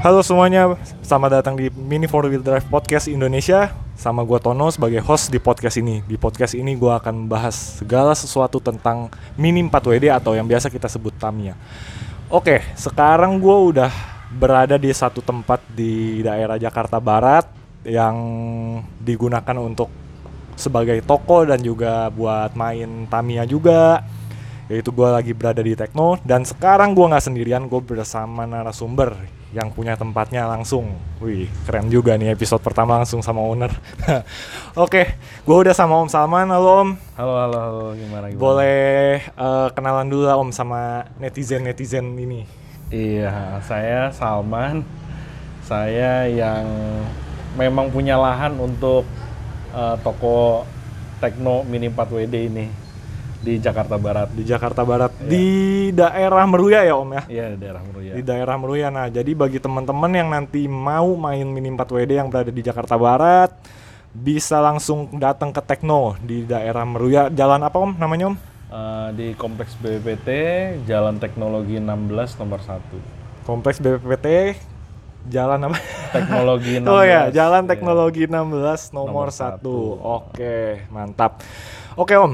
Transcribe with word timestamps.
Halo 0.00 0.24
semuanya, 0.24 0.80
selamat 1.04 1.44
datang 1.44 1.60
di 1.60 1.68
Mini 1.76 2.08
Four 2.08 2.24
Wheel 2.32 2.40
Drive 2.40 2.64
Podcast 2.72 3.04
Indonesia. 3.04 3.68
Sama 4.00 4.24
gua 4.24 4.40
Tono 4.40 4.72
sebagai 4.72 4.96
host 5.04 5.28
di 5.28 5.36
podcast 5.36 5.76
ini. 5.76 6.00
Di 6.08 6.16
podcast 6.16 6.56
ini 6.56 6.72
gua 6.72 6.96
akan 7.04 7.28
bahas 7.28 7.76
segala 7.76 8.16
sesuatu 8.16 8.64
tentang 8.64 9.12
Mini 9.36 9.60
4WD 9.60 10.08
atau 10.08 10.32
yang 10.32 10.48
biasa 10.48 10.72
kita 10.72 10.88
sebut 10.88 11.12
Tamiya. 11.20 11.52
Oke, 12.32 12.64
sekarang 12.80 13.44
gua 13.44 13.60
udah 13.60 13.92
berada 14.32 14.80
di 14.80 14.88
satu 14.88 15.20
tempat 15.20 15.60
di 15.68 16.24
daerah 16.24 16.56
Jakarta 16.56 16.96
Barat 16.96 17.44
Yang 17.84 18.16
digunakan 19.04 19.56
untuk 19.60 19.92
sebagai 20.56 20.96
toko 21.04 21.44
dan 21.44 21.60
juga 21.60 22.08
buat 22.08 22.56
main 22.56 23.04
Tamiya 23.04 23.44
juga. 23.44 24.00
Yaitu 24.72 24.96
gue 24.96 25.08
lagi 25.12 25.36
berada 25.36 25.60
di 25.60 25.76
Tekno. 25.76 26.16
Dan 26.24 26.48
sekarang 26.48 26.96
gue 26.96 27.04
nggak 27.04 27.24
sendirian 27.28 27.68
gue 27.68 27.84
bersama 27.84 28.48
narasumber 28.48 29.39
yang 29.50 29.68
punya 29.74 29.98
tempatnya 29.98 30.46
langsung. 30.46 30.94
Wih 31.18 31.50
keren 31.66 31.90
juga 31.90 32.14
nih 32.14 32.30
episode 32.30 32.62
pertama 32.62 33.02
langsung 33.02 33.18
sama 33.18 33.42
owner. 33.42 33.70
Oke 34.84 35.18
gue 35.42 35.56
udah 35.56 35.74
sama 35.74 35.98
Om 35.98 36.10
Salman. 36.10 36.46
Halo 36.50 36.70
Om. 36.86 36.90
Halo, 37.18 37.34
halo, 37.34 37.58
halo, 37.58 37.84
gimana, 37.98 38.26
gimana? 38.30 38.38
boleh 38.38 39.18
eh, 39.26 39.68
kenalan 39.74 40.06
dulu 40.06 40.24
lah 40.30 40.38
Om 40.38 40.50
sama 40.54 41.10
netizen 41.18 41.66
netizen 41.66 42.14
ini. 42.14 42.46
Iya, 42.90 43.58
saya 43.66 44.10
Salman. 44.14 44.86
Saya 45.66 46.26
yang 46.26 46.66
memang 47.58 47.90
punya 47.90 48.18
lahan 48.18 48.54
untuk 48.58 49.02
eh, 49.74 49.96
toko 50.06 50.62
Tekno 51.18 51.66
Mini 51.66 51.90
4WD 51.90 52.34
ini 52.48 52.89
di 53.40 53.56
Jakarta 53.56 53.96
Barat. 53.96 54.28
di 54.30 54.42
Jakarta 54.42 54.82
Barat 54.82 55.12
Iya. 55.16 55.26
di 55.26 55.46
daerah 55.90 56.44
Meruya 56.44 56.80
ya 56.82 56.94
Om 56.94 57.10
ya 57.10 57.22
Iya, 57.26 57.46
di 57.50 57.58
daerah 57.58 57.82
Meruya. 57.82 58.12
di 58.12 58.22
daerah 58.22 58.56
Meruya. 58.56 58.86
Nah, 58.88 59.06
jadi 59.08 59.32
bagi 59.32 59.56
teman-teman 59.56 60.10
yang 60.10 60.28
nanti 60.28 60.64
mau 60.64 61.16
main 61.16 61.44
Mini 61.44 61.68
4WD 61.70 62.12
yang 62.14 62.28
berada 62.28 62.48
di 62.48 62.60
Jakarta 62.60 62.94
Barat, 62.94 63.50
bisa 64.10 64.58
langsung 64.58 65.08
datang 65.14 65.50
ke 65.50 65.60
Tekno 65.60 66.20
di 66.20 66.44
daerah 66.44 66.84
Meruya. 66.84 67.28
Jalan 67.28 67.60
apa 67.60 67.76
Om 67.76 67.96
namanya 67.96 68.28
Om? 68.28 68.36
Eh, 68.70 69.08
di 69.14 69.26
Kompleks 69.34 69.74
BPT, 69.74 70.28
Jalan 70.84 71.16
Teknologi 71.16 71.76
16 71.76 72.06
nomor 72.36 72.60
1. 72.60 73.00
Kompleks 73.42 73.80
BPPT 73.80 74.26
Jalan 75.22 75.60
apa? 75.62 75.76
Teknologi 76.10 76.76
16. 76.76 76.88
oh 76.92 77.02
ya, 77.02 77.28
Jalan 77.28 77.64
Iya. 77.64 77.70
Teknologi 77.70 78.24
16 78.24 78.32
nomor 78.90 79.28
Nomor 79.28 79.28
1. 79.28 79.36
satu. 79.36 79.76
Oke, 80.00 80.86
mantap. 80.88 81.44
Oke 82.00 82.16
Om, 82.16 82.32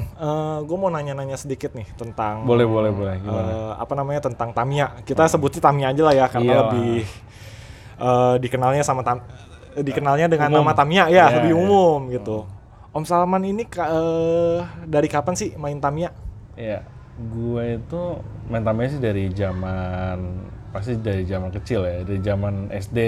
gue 0.62 0.76
mau 0.78 0.86
nanya-nanya 0.86 1.34
sedikit 1.34 1.74
nih 1.74 1.90
tentang 1.98 2.46
Boleh, 2.46 2.62
boleh, 2.62 2.94
boleh. 2.94 3.18
Gimana? 3.18 3.50
eh, 3.50 3.72
apa 3.82 3.92
namanya 3.98 4.30
tentang 4.30 4.54
Tamiya. 4.54 5.02
Kita 5.02 5.26
sebutnya 5.26 5.58
Tamiya 5.58 5.90
aja 5.90 6.02
lah 6.06 6.14
ya 6.14 6.26
karena 6.30 6.46
Iyalah. 6.46 6.62
lebih 6.70 7.02
eh, 7.98 8.34
dikenalnya 8.46 8.82
sama 8.86 9.02
tam, 9.02 9.26
eh, 9.74 9.82
dikenalnya 9.82 10.30
dengan 10.30 10.54
Umum. 10.54 10.62
nama 10.62 10.70
Tamiya 10.70 11.10
ya, 11.10 11.26
Iya, 11.26 11.42
lebih 11.42 11.50
iya. 11.50 11.58
umum 11.58 11.98
gitu. 12.14 12.46
Om 12.94 13.02
Salman 13.02 13.42
ini 13.42 13.66
eh, 13.66 14.58
dari 14.86 15.10
kapan 15.10 15.34
sih 15.34 15.58
main 15.58 15.82
Tamiya? 15.82 16.14
Iya, 16.54 16.86
gue 17.18 17.64
itu 17.82 18.02
main 18.46 18.62
Tamiya 18.62 18.86
sih 18.86 19.00
dari 19.02 19.34
zaman 19.34 20.46
pasti 20.70 20.94
dari 20.94 21.26
zaman 21.26 21.50
kecil 21.50 21.82
ya, 21.82 22.06
dari 22.06 22.22
zaman 22.22 22.70
SD. 22.70 22.98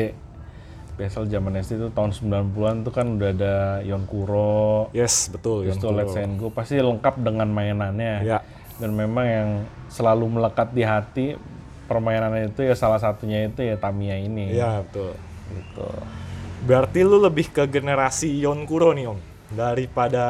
Biasa 0.99 1.31
zaman 1.31 1.55
SD 1.63 1.79
itu 1.79 1.89
tahun 1.95 2.11
90-an 2.11 2.77
tuh 2.83 2.91
kan 2.91 3.07
udah 3.15 3.31
ada 3.31 3.57
Yonkuro, 3.87 4.91
Yes, 4.91 5.31
betul. 5.31 5.63
Tuh 5.63 5.71
Yonkuro. 5.71 5.95
Let's 5.95 6.19
Go 6.35 6.51
pasti 6.51 6.75
lengkap 6.83 7.23
dengan 7.23 7.47
mainannya. 7.47 8.27
Ya. 8.27 8.43
Dan 8.83 8.99
memang 8.99 9.27
yang 9.27 9.49
selalu 9.87 10.27
melekat 10.27 10.75
di 10.75 10.83
hati 10.83 11.27
permainannya 11.87 12.51
itu 12.51 12.67
ya 12.67 12.75
salah 12.75 12.99
satunya 12.99 13.47
itu 13.47 13.63
ya 13.63 13.79
Tamiya 13.79 14.19
ini. 14.19 14.59
Iya, 14.59 14.83
betul. 14.83 15.15
Gitu. 15.55 15.89
Berarti 16.67 17.01
lu 17.07 17.23
lebih 17.23 17.49
ke 17.55 17.65
generasi 17.71 18.35
Yonkuro 18.43 18.91
nih 18.91 19.07
Om 19.15 19.19
daripada 19.49 20.25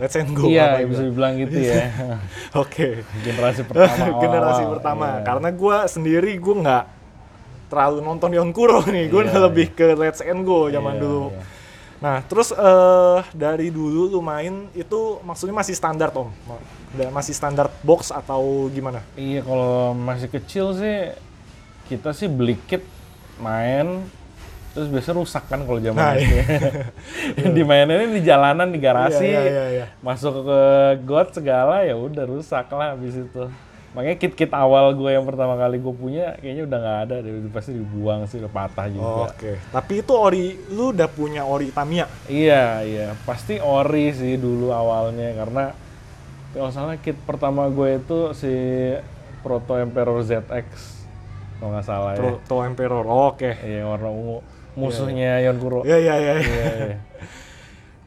Let's 0.00 0.18
and 0.18 0.34
Go. 0.34 0.50
Iya, 0.50 0.82
bisa 0.82 1.02
dibilang 1.06 1.38
gitu 1.38 1.60
ya. 1.60 1.92
Oke. 2.62 3.06
Generasi 3.22 3.62
pertama. 3.62 4.04
generasi 4.24 4.62
pertama. 4.66 5.06
iya. 5.20 5.22
Karena 5.22 5.48
gua 5.54 5.76
sendiri 5.86 6.34
gua 6.42 6.54
nggak 6.64 6.84
terlalu 7.66 7.98
nonton 8.00 8.30
Yonkuro 8.30 8.82
nih. 8.94 9.06
Gua 9.08 9.22
Iya, 9.24 9.38
lebih 9.46 9.72
ke 9.72 9.92
Let's 9.92 10.20
and 10.20 10.42
Go 10.42 10.66
zaman 10.68 10.96
Iya, 10.96 11.02
dulu. 11.02 11.24
iya. 11.30 11.42
Nah, 11.96 12.20
terus 12.22 12.52
eh 12.52 13.20
dari 13.32 13.72
dulu 13.72 14.12
lu 14.12 14.20
main 14.20 14.68
itu 14.76 15.16
maksudnya 15.24 15.56
masih 15.56 15.72
standar 15.72 16.12
Om? 16.12 16.28
Udah 16.92 17.08
Masih 17.08 17.32
standar 17.32 17.72
box 17.80 18.12
atau 18.12 18.68
gimana? 18.68 19.00
Iya, 19.16 19.40
kalau 19.40 19.96
masih 19.96 20.28
kecil 20.28 20.76
sih 20.76 21.16
kita 21.88 22.12
sih 22.12 22.28
beli 22.28 22.58
kit 22.66 22.84
main 23.38 24.04
terus 24.72 24.92
biasa 24.92 25.16
rusak 25.16 25.44
kan 25.48 25.64
kalau 25.64 25.80
zaman 25.80 25.96
Nah, 25.96 26.12
SD. 26.20 26.36
Dimaininnya 27.56 28.12
di 28.12 28.20
jalanan 28.20 28.68
di 28.68 28.76
garasi. 28.76 29.24
Iya, 29.24 29.40
iya, 29.40 29.64
iya. 29.72 29.86
Masuk 30.04 30.44
ke 30.44 30.60
got 31.08 31.32
segala 31.32 31.80
ya 31.80 31.96
udah 31.96 32.28
rusak 32.28 32.68
lah 32.68 32.92
habis 32.92 33.16
itu. 33.16 33.44
Makanya 33.96 34.16
kit-kit 34.20 34.52
awal 34.52 34.92
gue 34.92 35.08
yang 35.08 35.24
pertama 35.24 35.56
kali 35.56 35.80
gue 35.80 35.94
punya 35.96 36.36
kayaknya 36.36 36.68
udah 36.68 36.78
nggak 36.84 36.98
ada 37.08 37.16
deh, 37.24 37.32
udah 37.40 37.52
pasti 37.56 37.72
dibuang 37.72 38.28
sih, 38.28 38.44
udah 38.44 38.52
patah 38.52 38.86
juga. 38.92 39.32
Oke. 39.32 39.56
Tapi 39.72 39.92
itu 40.04 40.12
ori 40.12 40.52
lu 40.76 40.92
udah 40.92 41.08
punya 41.08 41.48
ori 41.48 41.72
Tamiya. 41.72 42.04
Iya, 42.28 42.84
iya. 42.84 43.06
Pasti 43.24 43.56
ori 43.56 44.12
sih 44.12 44.36
dulu 44.36 44.68
awalnya 44.68 45.32
karena 45.32 45.64
kalau 46.52 46.68
salah 46.68 47.00
kit 47.00 47.16
pertama 47.24 47.72
gue 47.72 47.96
itu 47.96 48.36
si 48.36 48.52
Proto 49.40 49.80
Emperor 49.80 50.20
ZX 50.20 50.68
kalau 51.56 51.72
nggak 51.72 51.86
salah 51.88 52.12
ya. 52.12 52.20
Proto 52.20 52.56
Emperor. 52.68 53.04
Oke. 53.08 53.56
Iya, 53.64 53.88
warna 53.88 54.12
ungu. 54.12 54.38
Musuhnya 54.76 55.40
Yonkuro. 55.40 55.88
Iya, 55.88 55.96
iya, 55.96 56.14
iya. 56.20 56.34
Iya, 56.36 56.68
iya. 56.84 56.98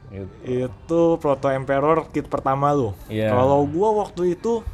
Gitu. 0.10 0.34
Itu 0.70 1.02
Proto 1.22 1.50
Emperor 1.50 2.10
kit 2.10 2.26
pertama 2.30 2.74
lu. 2.74 2.94
Iya. 3.10 3.34
Kalau 3.34 3.62
gua 3.66 4.06
waktu 4.06 4.38
itu 4.38 4.66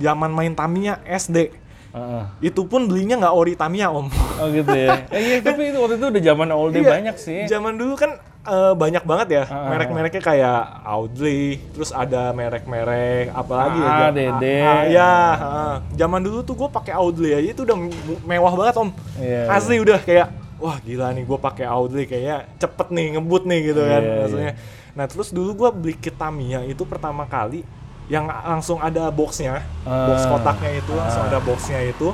zaman 0.00 0.30
main 0.30 0.52
Tamiya 0.52 0.98
SD. 1.04 1.52
Heeh. 1.90 2.22
Itu 2.40 2.64
pun 2.64 2.86
belinya 2.86 3.18
nggak 3.18 3.34
ori 3.34 3.52
Tamiya, 3.52 3.90
Om. 3.90 4.06
Oh 4.38 4.48
gitu 4.48 4.70
ya. 4.70 5.04
Eh, 5.10 5.20
iya, 5.20 5.36
tapi 5.40 5.68
itu 5.68 5.76
waktu 5.76 5.94
itu 5.96 6.06
udah 6.08 6.22
zaman 6.24 6.48
old 6.50 6.70
day 6.70 6.80
Iya, 6.80 6.90
banyak 6.90 7.16
sih. 7.16 7.40
Zaman 7.44 7.74
dulu 7.74 7.94
kan 7.94 8.14
eh, 8.40 8.74
banyak 8.74 9.02
banget 9.02 9.28
ya 9.32 9.42
Ah, 9.44 9.52
ah, 9.52 9.68
merek-mereknya 9.68 10.22
kayak 10.22 10.60
Audley, 10.82 11.44
terus 11.68 11.90
ada 11.90 12.30
merek-merek 12.30 13.28
apalagi 13.30 13.76
ya? 13.76 13.84
Ah, 13.84 13.98
Jam- 14.00 14.14
Dede. 14.14 14.58
Ah, 14.62 14.82
ya, 14.86 15.12
ah. 15.36 15.74
zaman 15.92 16.22
dulu 16.22 16.40
tuh 16.40 16.54
gue 16.56 16.68
pakai 16.68 16.94
Audley 16.94 17.34
aja 17.34 17.48
itu 17.50 17.62
udah 17.62 17.76
me- 17.76 17.92
mewah 18.24 18.54
banget 18.54 18.74
om. 18.78 18.90
Iya, 19.16 19.50
Asli 19.50 19.76
udah 19.76 19.98
kayak 19.98 20.28
wah 20.56 20.78
gila 20.78 21.10
nih 21.10 21.24
gue 21.24 21.38
pakai 21.40 21.66
Audley 21.66 22.04
kayaknya 22.04 22.46
cepet 22.56 22.86
nih 22.88 23.06
ngebut 23.12 23.42
nih 23.44 23.60
gitu 23.66 23.82
kan 23.82 24.00
Iya, 24.00 24.14
maksudnya. 24.22 24.52
Nah 24.90 25.04
terus 25.06 25.28
dulu 25.30 25.50
gue 25.56 25.70
beli 25.72 25.94
kit 25.96 26.14
Tamiya 26.14 26.62
itu 26.64 26.82
pertama 26.82 27.24
kali 27.24 27.66
yang 28.10 28.26
langsung 28.26 28.76
ada 28.76 29.06
boxnya, 29.08 29.62
box 29.86 30.18
Ah. 30.20 30.34
kotaknya 30.34 30.70
itu 30.76 30.92
langsung 30.92 31.22
ada 31.24 31.38
boxnya 31.38 31.78
itu 31.86 32.10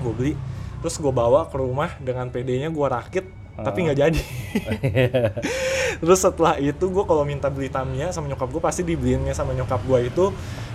gue 0.00 0.12
beli 0.12 0.34
terus 0.80 0.96
gue 0.96 1.12
bawa 1.12 1.46
ke 1.46 1.54
rumah 1.54 1.94
dengan 1.98 2.26
PD-nya 2.26 2.66
gue 2.68 2.86
rakit 2.88 3.24
tapi 3.54 3.84
nggak 3.84 3.98
jadi 4.00 4.22
terus 6.00 6.18
setelah 6.18 6.56
itu 6.56 6.80
gue 6.82 7.04
kalau 7.04 7.22
minta 7.22 7.46
beli 7.46 7.68
Tamiya 7.68 8.08
sama 8.08 8.26
nyokap 8.26 8.48
gue 8.48 8.58
pasti 8.58 8.82
dibeliinnya 8.82 9.30
sama 9.30 9.52
nyokap 9.52 9.80
gue 9.80 10.08
itu 10.08 10.24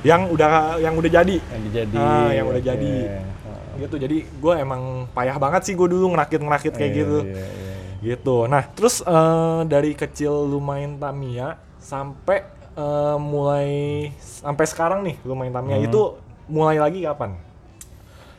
yang 0.02 0.30
udah 0.30 0.78
yang 0.78 0.94
udah 0.94 1.12
jadi 1.12 1.36
yang 1.42 1.64
dijadi. 1.66 1.98
Ah, 1.98 2.30
yang 2.30 2.46
udah 2.46 2.62
jadi. 2.62 2.94
Gitu 3.76 3.96
jadi 3.98 4.18
gue 4.24 4.54
emang 4.56 4.82
payah 5.12 5.36
banget 5.36 5.66
sih 5.66 5.74
gue 5.74 5.88
dulu 5.90 6.14
ngerakit 6.14 6.40
ngerakit 6.40 6.74
kayak 6.78 6.92
Iya, 6.94 7.00
gitu 7.02 7.18
iya, 7.26 7.44
iya. 7.44 7.76
gitu 8.06 8.38
nah 8.46 8.64
terus 8.70 9.02
eh, 9.02 9.60
dari 9.66 9.92
kecil 9.92 10.46
lu 10.46 10.62
main 10.62 10.96
Tamiya 10.96 11.58
sampai 11.82 12.55
eh, 12.76 13.18
mulai 13.18 13.70
sampai 14.20 14.66
sekarang 14.68 15.00
nih 15.02 15.16
lu 15.24 15.34
main 15.34 15.52
Tamiya 15.52 15.80
Hmm. 15.80 15.88
itu 15.88 16.02
mulai 16.46 16.78
lagi 16.78 17.02
kapan 17.02 17.34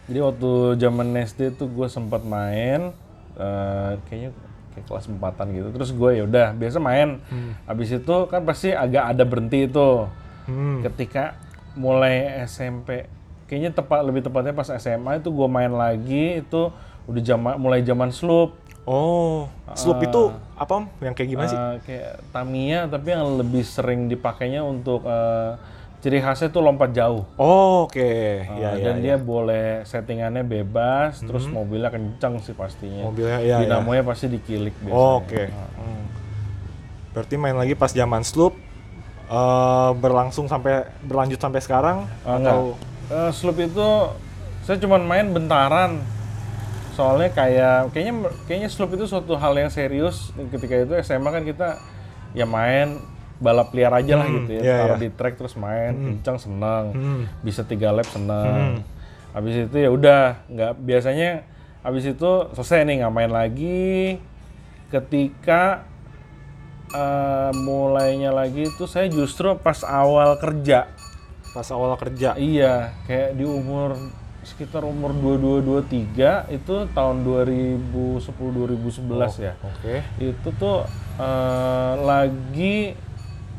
Jadi 0.07 0.23
waktu 0.23 0.51
zaman 0.79 1.19
SD 1.19 1.59
tuh 1.59 1.67
gue 1.67 1.91
sempat 1.91 2.23
main, 2.23 2.95
eh, 3.35 3.93
kayaknya 4.07 4.31
kayak 4.71 4.87
kelas 4.87 5.11
empatan 5.11 5.47
gitu. 5.51 5.69
Terus 5.75 5.91
gue 5.91 6.11
ya 6.15 6.23
udah 6.23 6.47
biasa 6.55 6.79
main. 6.79 7.19
Habis 7.67 7.91
itu 7.91 8.17
kan 8.31 8.47
pasti 8.47 8.71
agak 8.71 9.03
ada 9.11 9.27
berhenti 9.27 9.67
itu. 9.67 10.07
hmm. 10.47 10.87
Ketika 10.87 11.35
mulai 11.75 12.39
SMP, 12.47 13.11
kayaknya 13.51 13.75
tepat 13.75 14.07
lebih 14.07 14.23
tepatnya 14.23 14.55
pas 14.55 14.71
SMA 14.79 15.19
itu 15.19 15.27
gue 15.35 15.49
main 15.51 15.75
lagi 15.75 16.39
itu 16.39 16.71
udah 17.11 17.23
zaman 17.27 17.59
mulai 17.59 17.83
zaman 17.83 18.15
sloop. 18.15 18.55
Oh 18.87 19.51
sloop 19.75 20.01
itu 20.01 20.23
apa 20.55 20.73
om 20.73 20.85
yang 21.03 21.13
kayak 21.13 21.29
gimana 21.29 21.47
sih 21.47 21.59
Eh, 21.59 21.75
kayak 21.83 22.13
Tamiya 22.31 22.87
tapi 22.87 23.13
yang 23.13 23.37
lebih 23.37 23.61
sering 23.61 24.07
dipakainya 24.07 24.63
untuk 24.63 25.05
eh, 25.05 25.59
ciri 25.97 26.23
khasnya 26.23 26.49
tuh 26.49 26.63
lompat 26.63 26.95
jauh. 26.95 27.27
oh, 27.35 27.85
oke 27.85 27.99
Eh, 27.99 28.47
ya, 28.47 28.79
ya, 28.79 28.85
dan 28.87 29.03
dia 29.03 29.17
boleh 29.19 29.83
settingannya 29.83 30.47
bebas, 30.47 31.19
terus 31.19 31.45
mobilnya 31.47 31.91
kencang 31.91 32.39
sih 32.41 32.55
pastinya. 32.55 33.05
mobilnya 33.05 33.43
ya, 33.43 33.59
ya. 33.59 33.67
Dinamonya 33.67 34.07
pasti 34.07 34.31
dikilik 34.31 34.75
biasanya. 34.81 34.97
Oh, 34.97 35.21
oke 35.21 35.43
Hmm. 35.77 36.05
berarti 37.11 37.35
main 37.35 37.57
lagi 37.57 37.75
pas 37.75 37.91
zaman 37.91 38.23
sloop 38.23 38.55
eh, 39.27 39.91
berlangsung 39.99 40.47
sampai 40.47 40.87
berlanjut 41.03 41.37
sampai 41.37 41.61
sekarang 41.61 42.07
Ah, 42.23 42.39
atau 42.39 42.79
Eh, 43.07 43.31
sloop 43.31 43.59
itu 43.59 43.89
saya 44.63 44.79
cuma 44.79 44.99
main 44.99 45.31
bentaran. 45.31 46.03
Soalnya 46.97 47.29
kayak 47.37 47.93
kayaknya 47.93 48.33
kayaknya 48.49 48.69
slope 48.73 48.97
itu 48.97 49.05
suatu 49.05 49.37
hal 49.37 49.53
yang 49.53 49.69
serius 49.69 50.33
ketika 50.49 50.89
itu 50.89 50.93
SMA 51.05 51.29
kan 51.29 51.45
kita 51.45 51.69
ya 52.33 52.49
main 52.49 52.97
balap 53.37 53.69
liar 53.77 53.93
aja 53.93 54.17
lah 54.17 54.27
gitu 54.33 54.51
ya. 54.57 54.63
Taruh 54.65 54.97
iya. 54.97 55.05
di 55.05 55.09
track 55.13 55.37
terus 55.37 55.55
main, 55.61 55.93
kencang 55.93 56.41
seneng. 56.41 56.85
Hmm. 56.97 57.23
Bisa 57.45 57.69
tiga 57.69 57.93
lap 57.93 58.09
seneng. 58.09 58.81
Habis 59.37 59.69
itu 59.69 59.77
ya 59.77 59.93
udah, 59.93 60.41
nggak 60.49 60.73
biasanya 60.81 61.45
habis 61.85 62.09
itu 62.09 62.31
selesai 62.57 62.89
nih 62.89 63.05
nggak 63.05 63.15
main 63.15 63.33
lagi. 63.33 64.17
Ketika 64.89 65.85
eh, 66.97 67.51
mulainya 67.61 68.33
lagi 68.33 68.73
itu 68.73 68.89
saya 68.89 69.13
justru 69.13 69.53
pas 69.61 69.85
awal 69.85 70.41
kerja. 70.41 70.89
Pas 71.53 71.69
awal 71.69 71.93
kerja. 72.01 72.41
Iya, 72.41 72.97
kayak 73.05 73.37
di 73.37 73.45
umur 73.45 74.01
sekitar 74.47 74.87
umur 74.87 75.11
22 75.11 75.67
23 75.83 76.55
itu 76.55 76.75
tahun 76.95 77.17
2010 77.27 78.23
2011 78.23 79.43
ya. 79.43 79.53
Oke. 79.61 80.07
Itu 80.17 80.49
tuh 80.55 80.87
eh, 81.19 81.93
lagi 82.01 82.95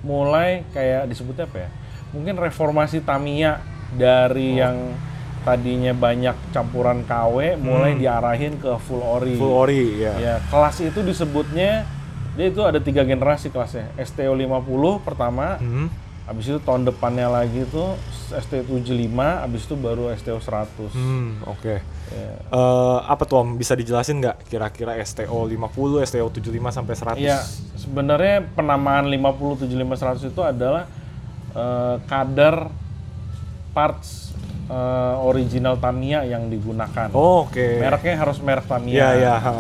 mulai 0.02 0.64
kayak 0.72 1.12
disebutnya 1.12 1.44
apa 1.44 1.68
ya? 1.68 1.70
Mungkin 2.16 2.40
reformasi 2.40 3.04
Tamiya 3.04 3.60
dari 3.92 4.56
yang 4.56 4.96
tadinya 5.44 5.96
banyak 5.96 6.36
campuran 6.52 7.08
KW 7.08 7.56
mulai 7.56 7.96
diarahin 7.96 8.60
ke 8.60 8.76
full 8.84 9.00
ori. 9.00 9.36
Full 9.36 9.54
ori 9.54 9.84
ya. 10.00 10.14
Ya, 10.20 10.36
kelas 10.48 10.84
itu 10.84 11.00
disebutnya 11.04 11.88
dia 12.36 12.48
itu 12.48 12.62
ada 12.64 12.78
tiga 12.78 13.04
generasi 13.04 13.50
kelasnya. 13.50 13.92
STO 13.98 14.36
50 14.36 15.04
pertama, 15.04 15.58
Hmm. 15.58 15.88
Habis 16.28 16.52
itu 16.52 16.60
tahun 16.60 16.84
depannya 16.84 17.32
lagi 17.32 17.64
itu 17.64 17.84
STO 18.28 18.68
75, 18.68 18.84
habis 19.16 19.64
itu 19.64 19.76
baru 19.80 20.12
STO 20.12 20.44
100. 20.44 20.92
Hmm, 20.92 21.40
oke. 21.48 21.80
Ya. 22.12 22.36
Eh, 22.52 23.00
apa 23.08 23.24
tuh 23.24 23.40
Om? 23.40 23.56
Bisa 23.56 23.80
dijelasin 23.80 24.20
nggak 24.20 24.52
kira-kira 24.52 25.00
STO 25.08 25.48
50, 25.48 26.04
STO 26.04 26.28
75 26.28 26.76
sampai 26.76 26.94
100? 27.00 27.24
Iya, 27.24 27.40
sebenarnya 27.80 28.44
penamaan 28.52 29.08
50, 29.08 29.64
75, 29.72 30.28
100 30.28 30.28
itu 30.36 30.42
adalah 30.44 30.92
eh, 31.56 31.96
kadar 32.12 32.76
parts 33.72 34.36
eh, 34.68 35.16
original 35.24 35.80
Tamiya 35.80 36.28
yang 36.28 36.52
digunakan. 36.52 37.08
Oh, 37.16 37.48
Oke. 37.48 37.80
Mereknya 37.80 38.20
harus 38.20 38.44
merek 38.44 38.68
Tamiya. 38.68 39.00
Iya, 39.00 39.10
iya. 39.16 39.36
ha. 39.40 39.52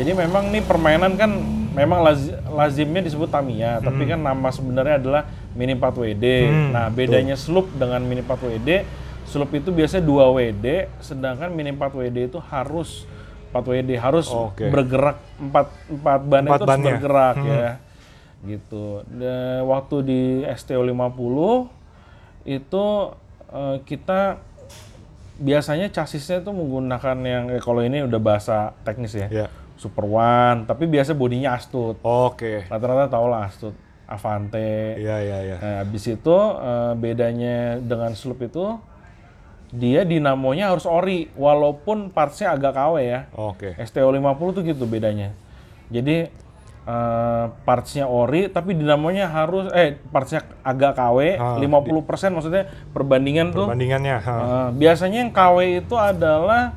Jadi 0.00 0.16
memang 0.16 0.48
nih 0.48 0.64
permainan 0.64 1.16
kan 1.20 1.55
memang 1.76 2.00
laz- 2.00 2.32
lazimnya 2.48 3.04
disebut 3.04 3.28
Tamiya, 3.28 3.78
tapi 3.78 4.08
kan 4.08 4.16
nama 4.16 4.48
sebenarnya 4.48 4.96
adalah 4.96 5.22
Mini 5.52 5.76
4 5.76 5.92
WD. 5.92 6.24
Hmm, 6.48 6.68
nah, 6.72 6.88
bedanya 6.88 7.36
sloop 7.36 7.68
dengan 7.76 8.00
Mini 8.00 8.24
4 8.24 8.32
WD, 8.40 8.70
sloop 9.24 9.52
itu 9.52 9.68
biasanya 9.70 10.00
2 10.02 10.32
WD, 10.32 10.66
sedangkan 10.98 11.52
Mini 11.52 11.70
4 11.70 11.92
WD 11.92 12.18
itu 12.26 12.40
harus 12.40 13.04
4 13.52 13.60
WD 13.62 13.90
harus 13.94 14.26
Oke. 14.28 14.68
bergerak 14.68 15.20
4 15.38 15.52
4 15.92 16.20
ban 16.24 16.42
Empat 16.42 16.58
itu 16.58 16.64
harus 16.66 16.82
bergerak 16.82 17.36
Hmm. 17.36 17.48
ya. 17.48 17.70
Gitu. 18.46 18.84
Dan 19.06 19.64
waktu 19.64 19.96
di 20.02 20.20
STO 20.54 20.80
50 20.80 21.68
itu 22.44 22.84
eh, 23.48 23.76
kita 23.82 24.38
biasanya 25.36 25.88
chassisnya 25.88 26.40
itu 26.40 26.48
menggunakan 26.48 27.16
yang 27.20 27.44
eh, 27.50 27.60
kalau 27.60 27.80
ini 27.80 28.00
udah 28.02 28.20
bahasa 28.20 28.56
teknis 28.82 29.12
ya. 29.12 29.28
Iya. 29.28 29.48
Super 29.76 30.04
One, 30.04 30.64
tapi 30.64 30.84
biasa 30.84 31.12
bodinya 31.12 31.52
Astut. 31.52 32.00
Oke. 32.00 32.64
Rata-rata 32.64 33.08
tau 33.08 33.28
lah 33.28 33.44
Astut, 33.44 33.76
Avante. 34.04 34.96
Iya, 34.96 35.16
iya, 35.20 35.38
iya. 35.42 35.56
Nah, 35.56 35.74
habis 35.80 36.04
itu 36.06 36.36
eh, 36.56 36.92
bedanya 36.94 37.56
dengan 37.76 38.12
Sloop 38.12 38.40
itu 38.42 38.80
dia 39.68 40.02
dinamonya 40.02 40.70
harus 40.70 40.86
ori 40.86 41.28
walaupun 41.34 42.08
partsnya 42.08 42.52
agak 42.52 42.72
KW 42.72 42.94
ya. 43.02 43.20
Oke. 43.32 43.76
STO 43.78 44.08
50 44.08 44.56
tuh 44.56 44.62
gitu 44.62 44.86
bedanya. 44.86 45.34
Jadi 45.86 46.30
eh, 46.86 47.44
partsnya 47.62 48.06
ori 48.06 48.46
tapi 48.46 48.72
dinamonya 48.72 49.26
harus 49.26 49.68
eh 49.74 49.98
partsnya 50.08 50.40
agak 50.62 50.94
KW 50.94 51.18
Ah, 51.36 51.58
50% 51.58 51.92
maksudnya 52.30 52.64
perbandingan 52.90 53.50
tuh 53.50 53.66
Perbandingannya. 53.66 54.16
ha. 54.16 54.34
eh, 54.38 54.68
biasanya 54.72 55.18
yang 55.20 55.32
KW 55.34 55.82
itu 55.82 55.94
adalah 55.98 56.72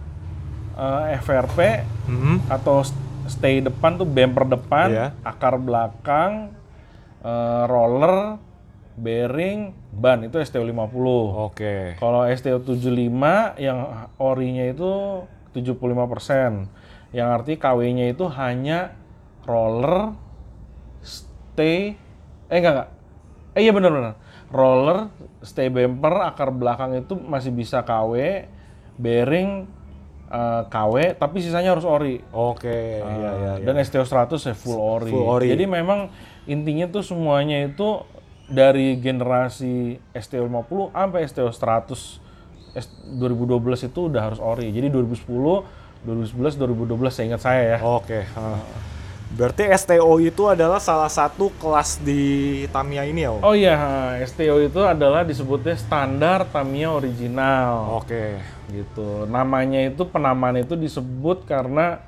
eh, 0.79 1.19
FRP 1.19 1.59
Hmm. 2.07 2.39
atau 2.47 2.81
st- 2.81 2.97
stay 3.27 3.59
depan 3.59 3.93
tuh 3.93 4.07
bumper 4.07 4.47
depan, 4.47 4.87
Iya. 4.89 5.07
akar 5.21 5.59
belakang, 5.59 6.55
eh, 7.21 7.63
roller, 7.67 8.39
bearing, 8.95 9.71
ban 9.91 10.23
itu 10.23 10.39
STO 10.39 10.63
50. 10.63 11.31
Oke. 11.45 11.95
Kalau 11.95 12.23
STO 12.25 12.59
75 12.59 13.53
yang 13.55 13.85
orinya 14.17 14.65
itu 14.65 15.23
75%. 15.51 16.67
Yang 17.09 17.27
arti 17.31 17.53
KW-nya 17.55 18.05
itu 18.07 18.27
hanya 18.29 18.93
roller, 19.43 20.13
stay 21.01 21.95
eh 22.47 22.57
enggak 22.57 22.73
enggak. 22.75 22.89
Eh 23.53 23.61
iya 23.61 23.71
benar 23.71 23.91
benar. 23.91 24.13
Roller, 24.49 25.13
stay 25.41 25.69
bumper, 25.69 26.25
akar 26.25 26.49
belakang 26.49 26.93
itu 26.95 27.13
masih 27.15 27.49
bisa 27.49 27.81
KW, 27.81 28.45
bearing 28.97 29.69
eh, 30.29 30.61
KW, 30.65 30.93
tapi 31.17 31.41
sisanya 31.41 31.73
harus 31.73 31.83
ori. 31.83 32.21
Oke. 32.29 33.01
Iya, 33.01 33.29
iya, 33.33 33.51
iya. 33.57 33.65
Dan 33.65 33.81
STO 33.81 34.05
100 34.05 34.45
ya 34.45 34.53
full 34.53 34.77
ori. 34.77 35.09
Full 35.09 35.25
ori. 35.25 35.47
Jadi 35.49 35.65
memang 35.65 36.13
intinya 36.45 36.85
tuh 36.87 37.01
semuanya 37.01 37.65
itu 37.65 38.05
dari 38.49 38.97
generasi 38.97 39.97
STO 40.11 40.45
50 40.45 40.89
sampai 40.89 41.19
STO 41.25 41.49
100 41.49 42.21
S- 42.73 42.93
2012 43.17 43.85
itu 43.85 43.99
udah 44.05 44.21
harus 44.29 44.37
ori. 44.37 44.69
Jadi 44.69 44.89
2010, 44.89 45.65
2011, 46.05 46.55
2012 46.55 47.09
saya 47.09 47.25
ingat 47.27 47.41
saya 47.41 47.61
ya. 47.75 47.79
Oke. 47.81 48.25
ha. 48.29 48.57
Berarti 49.29 49.69
STO 49.77 50.17
itu 50.17 50.49
adalah 50.49 50.81
salah 50.81 51.09
satu 51.09 51.53
kelas 51.61 52.01
di 52.01 52.65
Tamiya 52.73 53.05
ini 53.05 53.21
ya, 53.21 53.29
Om? 53.29 53.41
Oh 53.45 53.53
iya, 53.53 53.77
STO 54.25 54.57
itu 54.57 54.81
adalah 54.81 55.21
disebutnya 55.21 55.77
standar 55.77 56.49
Tamiya 56.49 56.89
original. 56.97 58.01
Oke. 58.01 58.41
gitu. 58.69 59.25
Namanya 59.25 59.89
itu 59.89 60.05
penamaan 60.05 60.57
itu 60.61 60.77
disebut 60.77 61.45
karena 61.45 62.01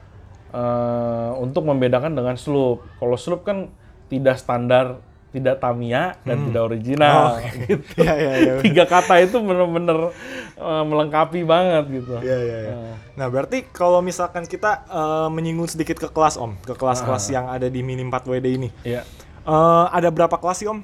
eh, 0.54 1.32
untuk 1.38 1.66
membedakan 1.66 2.14
dengan 2.14 2.38
sloop. 2.38 2.86
Kalau 2.98 3.18
sloop 3.18 3.42
kan 3.46 3.70
tidak 4.10 4.42
standar, 4.42 5.02
tidak 5.32 5.64
Tamiya 5.64 6.20
dan 6.28 6.52
tidak 6.52 6.64
original. 6.68 7.40
gitu. 7.64 7.84
Iya, 7.96 8.14
iya, 8.20 8.34
iya. 8.36 8.54
Tiga 8.60 8.84
kata 8.84 9.24
itu 9.24 9.40
benar-benar 9.40 10.12
eh, 10.60 10.84
melengkapi 10.84 11.42
banget 11.48 12.04
gitu. 12.04 12.20
Iya, 12.20 12.38
iya, 12.44 12.58
iya. 12.68 12.76
Nah, 13.16 13.28
berarti 13.32 13.64
kalau 13.72 14.04
misalkan 14.04 14.44
kita 14.44 14.84
eh, 14.92 15.28
menyinggung 15.32 15.72
sedikit 15.72 15.98
ke 16.04 16.12
kelas, 16.12 16.36
Om, 16.36 16.60
ke 16.60 16.76
kelas-kelas 16.76 17.32
yang 17.32 17.48
ada 17.48 17.72
di 17.72 17.80
Mini 17.80 18.04
4 18.04 18.28
WD 18.28 18.48
ini. 18.52 18.70
Iya. 18.84 19.08
Eh, 19.48 19.86
ada 19.88 20.12
berapa 20.12 20.36
kelas 20.36 20.58
sih, 20.60 20.68
Om? 20.68 20.84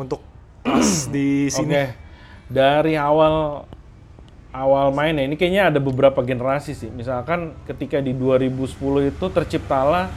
Untuk 0.00 0.24
kelas 0.64 1.06
di 1.14 1.52
Oke. 1.52 1.52
sini? 1.52 1.76
Dari 2.48 2.96
awal 2.96 3.68
awal 4.54 4.94
main 4.96 5.12
ya, 5.18 5.28
ini 5.28 5.36
kayaknya 5.36 5.68
ada 5.68 5.80
beberapa 5.82 6.24
generasi 6.24 6.72
sih. 6.72 6.88
Misalkan 6.88 7.52
ketika 7.68 8.00
di 8.00 8.16
2010 8.16 9.12
itu 9.12 9.24
terciptalah 9.28 10.08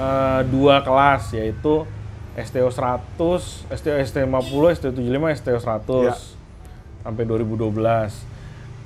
eh, 0.00 0.40
dua 0.48 0.80
kelas 0.80 1.36
yaitu 1.36 1.84
STO 2.36 2.68
100, 2.68 3.64
STO 3.72 3.92
STO 3.96 4.20
50, 4.28 4.76
STO 4.76 4.90
75, 4.92 5.32
STO 5.40 5.56
100 5.56 6.04
Ya. 6.04 6.14
sampai 7.02 7.24
2012. 7.24 8.12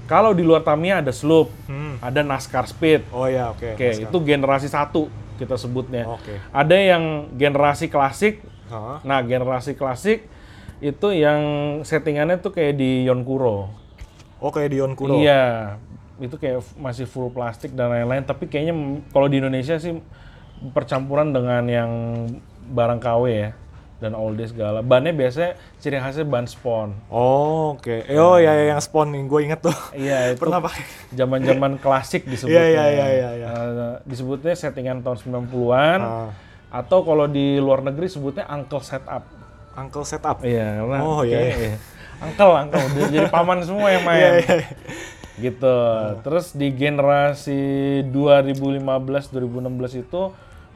Kalau 0.06 0.34
di 0.34 0.42
luar 0.42 0.62
Tamiya 0.62 1.02
ada 1.02 1.10
sloop, 1.10 1.50
Hmm. 1.66 1.98
ada 1.98 2.22
NASCAR 2.22 2.66
Speed. 2.66 3.06
Oh 3.10 3.26
ya, 3.26 3.50
oke. 3.50 3.74
Oke, 3.74 4.06
itu 4.06 4.16
generasi 4.22 4.66
satu 4.66 5.06
kita 5.38 5.54
sebutnya. 5.54 6.06
Oke. 6.06 6.38
Ada 6.50 6.76
yang 6.76 7.02
generasi 7.34 7.86
klasik, 7.86 8.42
Hah? 8.70 9.02
Nah, 9.02 9.18
generasi 9.22 9.74
klasik 9.74 10.30
itu 10.78 11.08
yang 11.10 11.40
settingannya 11.82 12.38
tuh 12.38 12.54
kayak 12.54 12.78
di 12.78 13.02
Yonkuro. 13.04 13.70
Oh, 14.40 14.48
kayak 14.48 14.72
Dion 14.72 14.94
Kuro. 14.96 15.20
Iya, 15.20 15.76
itu 16.16 16.38
kayak 16.38 16.64
masih 16.78 17.04
full 17.04 17.28
plastik 17.28 17.74
dan 17.74 17.90
lain-lain. 17.90 18.24
Tapi 18.24 18.46
kayaknya 18.46 18.72
kalau 19.10 19.26
di 19.26 19.36
Indonesia 19.36 19.76
sih 19.76 19.98
percampuran 20.72 21.34
dengan 21.34 21.64
yang 21.66 21.90
barang 22.70 22.98
KW 22.98 23.24
ya 23.28 23.50
dan 23.98 24.14
all 24.14 24.32
day 24.32 24.46
segala. 24.46 24.80
Bannya 24.80 25.12
biasanya 25.12 25.52
ciri 25.76 25.98
khasnya 25.98 26.24
ban 26.24 26.46
spon. 26.46 26.96
Oh, 27.06 27.74
oke. 27.74 28.00
Eh, 28.02 28.16
Oh, 28.16 28.36
ya, 28.36 28.48
ya, 28.50 28.72
yang 28.72 28.80
spawn 28.80 29.10
nih, 29.10 29.22
gue 29.22 29.40
inget 29.42 29.60
tuh. 29.60 29.76
Iya, 29.92 30.18
itu 30.32 30.40
Pernah 30.40 30.58
pakai. 30.58 30.82
zaman-zaman 31.12 31.76
klasik 31.76 32.24
disebutnya. 32.24 32.64
Iya, 32.64 32.84
iya, 32.86 32.86
iya, 32.88 33.06
iya, 33.10 33.30
iya. 33.36 33.48
Eh, 33.52 33.94
disebutnya 34.02 34.54
settingan 34.54 35.02
tahun 35.02 35.20
90-an. 35.20 36.00
Ah. 36.00 36.30
Atau 36.72 37.02
kalau 37.02 37.26
di 37.26 37.58
luar 37.58 37.82
negeri 37.82 38.06
sebutnya 38.06 38.48
uncle 38.48 38.80
setup. 38.80 39.26
Uncle 39.72 40.02
setup. 40.02 40.40
Iya, 40.40 40.80
karena 40.80 40.98
Oh, 40.98 41.20
iya, 41.20 41.36
kayak- 41.38 41.58
iya. 41.58 41.74
Uncle, 42.24 42.52
uncle. 42.54 42.84
Jadi 43.02 43.16
paman 43.28 43.58
semua 43.60 43.88
yang 43.90 44.02
main. 44.02 44.16
Iya, 44.16 44.30
iya. 44.38 44.68
Gitu. 45.36 45.76
Terus 46.20 46.52
di 46.52 46.68
generasi 46.70 47.60
2015-2016 48.06 49.28
itu 49.98 50.22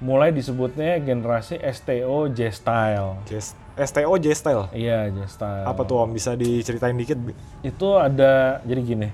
mulai 0.04 0.28
disebutnya 0.28 1.00
generasi 1.00 1.56
STO 1.56 2.28
J-Style. 2.28 3.24
J- 3.24 3.56
STO 3.80 4.12
J-Style. 4.14 4.68
Iya, 4.70 5.08
J-Style. 5.08 5.64
Apa 5.64 5.82
tuh 5.82 6.04
Om? 6.04 6.12
Bisa 6.12 6.36
diceritain 6.36 6.92
dikit? 6.92 7.16
Itu 7.64 7.96
ada, 7.96 8.60
jadi 8.62 8.80
gini. 8.84 9.08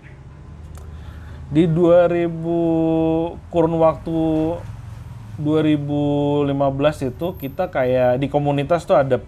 Di 1.46 1.66
2000 1.66 2.26
kurun 3.48 3.74
waktu 3.76 4.18
2015 5.40 6.46
itu 7.08 7.26
kita 7.34 7.66
kayak 7.66 8.18
di 8.18 8.26
komunitas 8.26 8.84
tuh 8.84 8.94
ada 8.94 9.22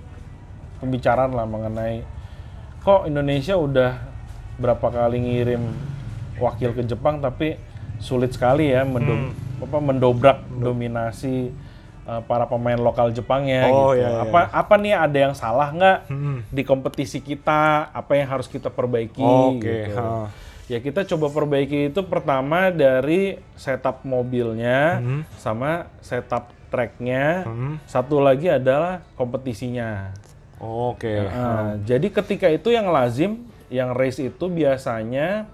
pembicaraan 0.78 1.30
lah 1.30 1.46
mengenai 1.46 2.04
kok 2.80 3.06
Indonesia 3.06 3.54
udah 3.54 3.96
berapa 4.54 4.82
kali 4.82 5.18
ngirim 5.18 5.62
wakil 6.36 6.74
ke 6.74 6.82
Jepang 6.84 7.18
tapi 7.18 7.56
sulit 7.96 8.34
sekali 8.34 8.68
ya 8.68 8.82
mendo- 8.82 9.30
apa, 9.62 9.78
mendobrak 9.78 10.38
dominasi 10.52 11.54
uh, 12.02 12.20
para 12.20 12.44
pemain 12.44 12.76
lokal 12.76 13.10
Jepangnya 13.10 13.66
Oh, 13.66 13.92
gitu. 13.92 14.02
iya, 14.02 14.08
iya. 14.08 14.22
Apa 14.22 14.40
apa 14.48 14.74
nih 14.76 14.94
ada 14.94 15.18
yang 15.20 15.34
salah 15.34 15.70
nggak 15.70 15.98
Hmm. 16.06 16.38
di 16.48 16.62
kompetisi 16.62 17.18
kita? 17.18 17.88
Apa 17.88 18.14
yang 18.14 18.28
harus 18.28 18.46
kita 18.46 18.68
perbaiki? 18.68 19.22
Oke, 19.22 19.88
gitu. 19.88 19.96
ha. 19.96 20.26
Ya 20.66 20.78
kita 20.78 21.04
coba 21.04 21.28
perbaiki 21.28 21.88
itu 21.88 22.00
pertama 22.02 22.68
dari 22.68 23.36
setup 23.54 24.02
mobilnya 24.02 24.98
Hmm. 24.98 25.22
sama 25.36 25.90
setup 25.98 26.48
tracknya. 26.68 27.44
Hmm. 27.44 27.76
Satu 27.84 28.18
lagi 28.18 28.48
adalah 28.48 29.04
kompetisinya. 29.12 30.16
Oke. 30.56 31.26
Nah, 31.26 31.76
jadi 31.82 32.06
ketika 32.08 32.46
itu 32.46 32.70
yang 32.70 32.88
lazim, 32.88 33.44
yang 33.68 33.92
race 33.92 34.22
itu 34.22 34.44
biasanya 34.46 35.44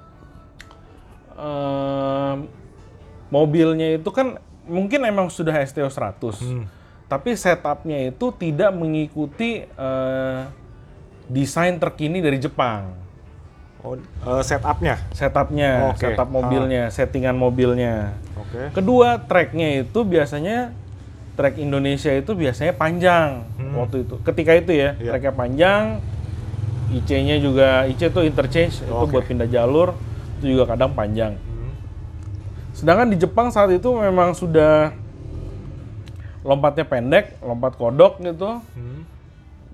em, 1.34 2.46
mobilnya 3.28 3.94
itu 3.94 4.08
kan 4.08 4.36
mungkin 4.64 5.00
emang 5.02 5.28
sudah 5.28 5.54
STO 5.62 5.88
100, 5.88 6.40
Hmm. 6.40 6.64
tapi 7.06 7.32
setupnya 7.32 8.08
itu 8.08 8.28
tidak 8.32 8.70
mengikuti 8.70 9.64
eh, 9.64 10.40
desain 11.26 11.76
terkini 11.76 12.20
dari 12.20 12.36
Jepang. 12.36 12.92
Oh, 13.80 13.94
eh, 13.94 14.42
setupnya. 14.42 14.98
Setupnya, 15.12 15.92
Oke. 15.94 16.02
setup 16.02 16.28
mobilnya, 16.28 16.90
settingan 16.90 17.32
mobilnya. 17.32 18.16
Oke. 18.34 18.74
Kedua, 18.74 19.22
tracknya 19.22 19.86
itu 19.86 20.02
biasanya 20.02 20.74
track 21.38 21.56
Indonesia 21.56 22.10
itu 22.10 22.34
biasanya 22.34 22.74
panjang 22.74 23.46
waktu 23.72 24.02
itu. 24.02 24.18
Ketika 24.20 24.52
itu 24.52 24.74
ya, 24.74 24.98
Iya. 24.98 25.14
tracknya 25.14 25.32
panjang, 25.32 25.82
IC-nya 26.88 27.36
juga 27.38 27.86
IC 27.86 28.08
itu 28.08 28.20
interchange 28.24 28.82
itu 28.82 28.90
Oke. 28.90 29.12
buat 29.12 29.24
pindah 29.24 29.46
jalur 29.46 29.94
itu 30.40 30.56
juga 30.56 30.74
kadang 30.74 30.90
panjang. 30.92 31.36
Hmm. 32.78 32.86
Sedangkan 32.86 33.10
di 33.10 33.18
Jepang 33.18 33.50
saat 33.50 33.74
itu 33.74 33.90
memang 33.90 34.38
sudah 34.38 34.94
lompatnya 36.46 36.86
pendek, 36.86 37.42
lompat 37.42 37.74
kodok 37.74 38.22
gitu. 38.22 38.62
Hmm. 38.62 39.02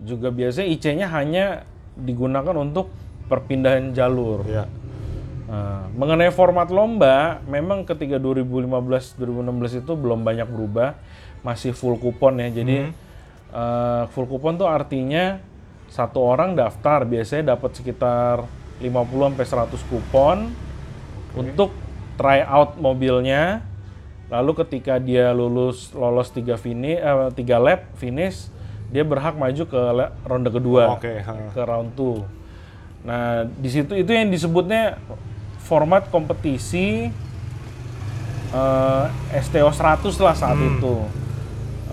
Juga 0.00 0.32
biasanya 0.32 0.72
IC-nya 0.72 1.06
hanya 1.12 1.68
digunakan 1.94 2.56
untuk 2.56 2.88
perpindahan 3.28 3.92
jalur. 3.92 4.44
Iya. 4.48 4.64
Nah, 5.44 5.86
mengenai 5.92 6.32
format 6.32 6.72
lomba, 6.72 7.44
memang 7.44 7.84
ketika 7.84 8.16
2015-2016 8.16 9.84
itu 9.84 9.92
belum 9.92 10.24
banyak 10.24 10.48
berubah, 10.48 10.96
masih 11.44 11.76
full 11.76 12.00
kupon 12.00 12.40
ya. 12.40 12.48
Jadi 12.48 12.88
eh, 13.52 14.02
full 14.16 14.24
kupon 14.24 14.56
tuh 14.56 14.66
artinya 14.66 15.38
satu 15.92 16.24
orang 16.24 16.56
daftar 16.56 17.04
biasanya 17.06 17.54
dapat 17.54 17.70
sekitar 17.76 18.48
50 18.82 18.90
sampai 19.30 19.46
100 19.46 19.92
kupon 19.92 20.38
untuk 21.38 21.83
try 22.16 22.42
out 22.44 22.76
mobilnya. 22.78 23.62
Lalu 24.32 24.64
ketika 24.64 24.96
dia 24.98 25.30
lulus 25.36 25.92
lolos 25.92 26.32
tiga 26.32 26.56
finish, 26.56 26.98
tiga 27.36 27.60
lap 27.60 27.86
finish, 28.00 28.48
dia 28.88 29.04
berhak 29.04 29.36
maju 29.36 29.62
ke 29.66 29.80
ronde 30.24 30.50
kedua 30.50 30.96
Oke. 30.96 31.20
ha. 31.22 31.50
ke 31.52 31.60
round 31.62 31.92
2. 31.98 33.04
Nah, 33.04 33.44
di 33.44 33.68
situ 33.68 33.92
itu 33.92 34.10
yang 34.10 34.32
disebutnya 34.32 34.96
format 35.60 36.08
kompetisi 36.08 37.12
eh, 38.54 39.04
STO 39.44 39.70
100 39.70 40.24
lah 40.24 40.34
saat 40.34 40.56
itu. 40.56 40.96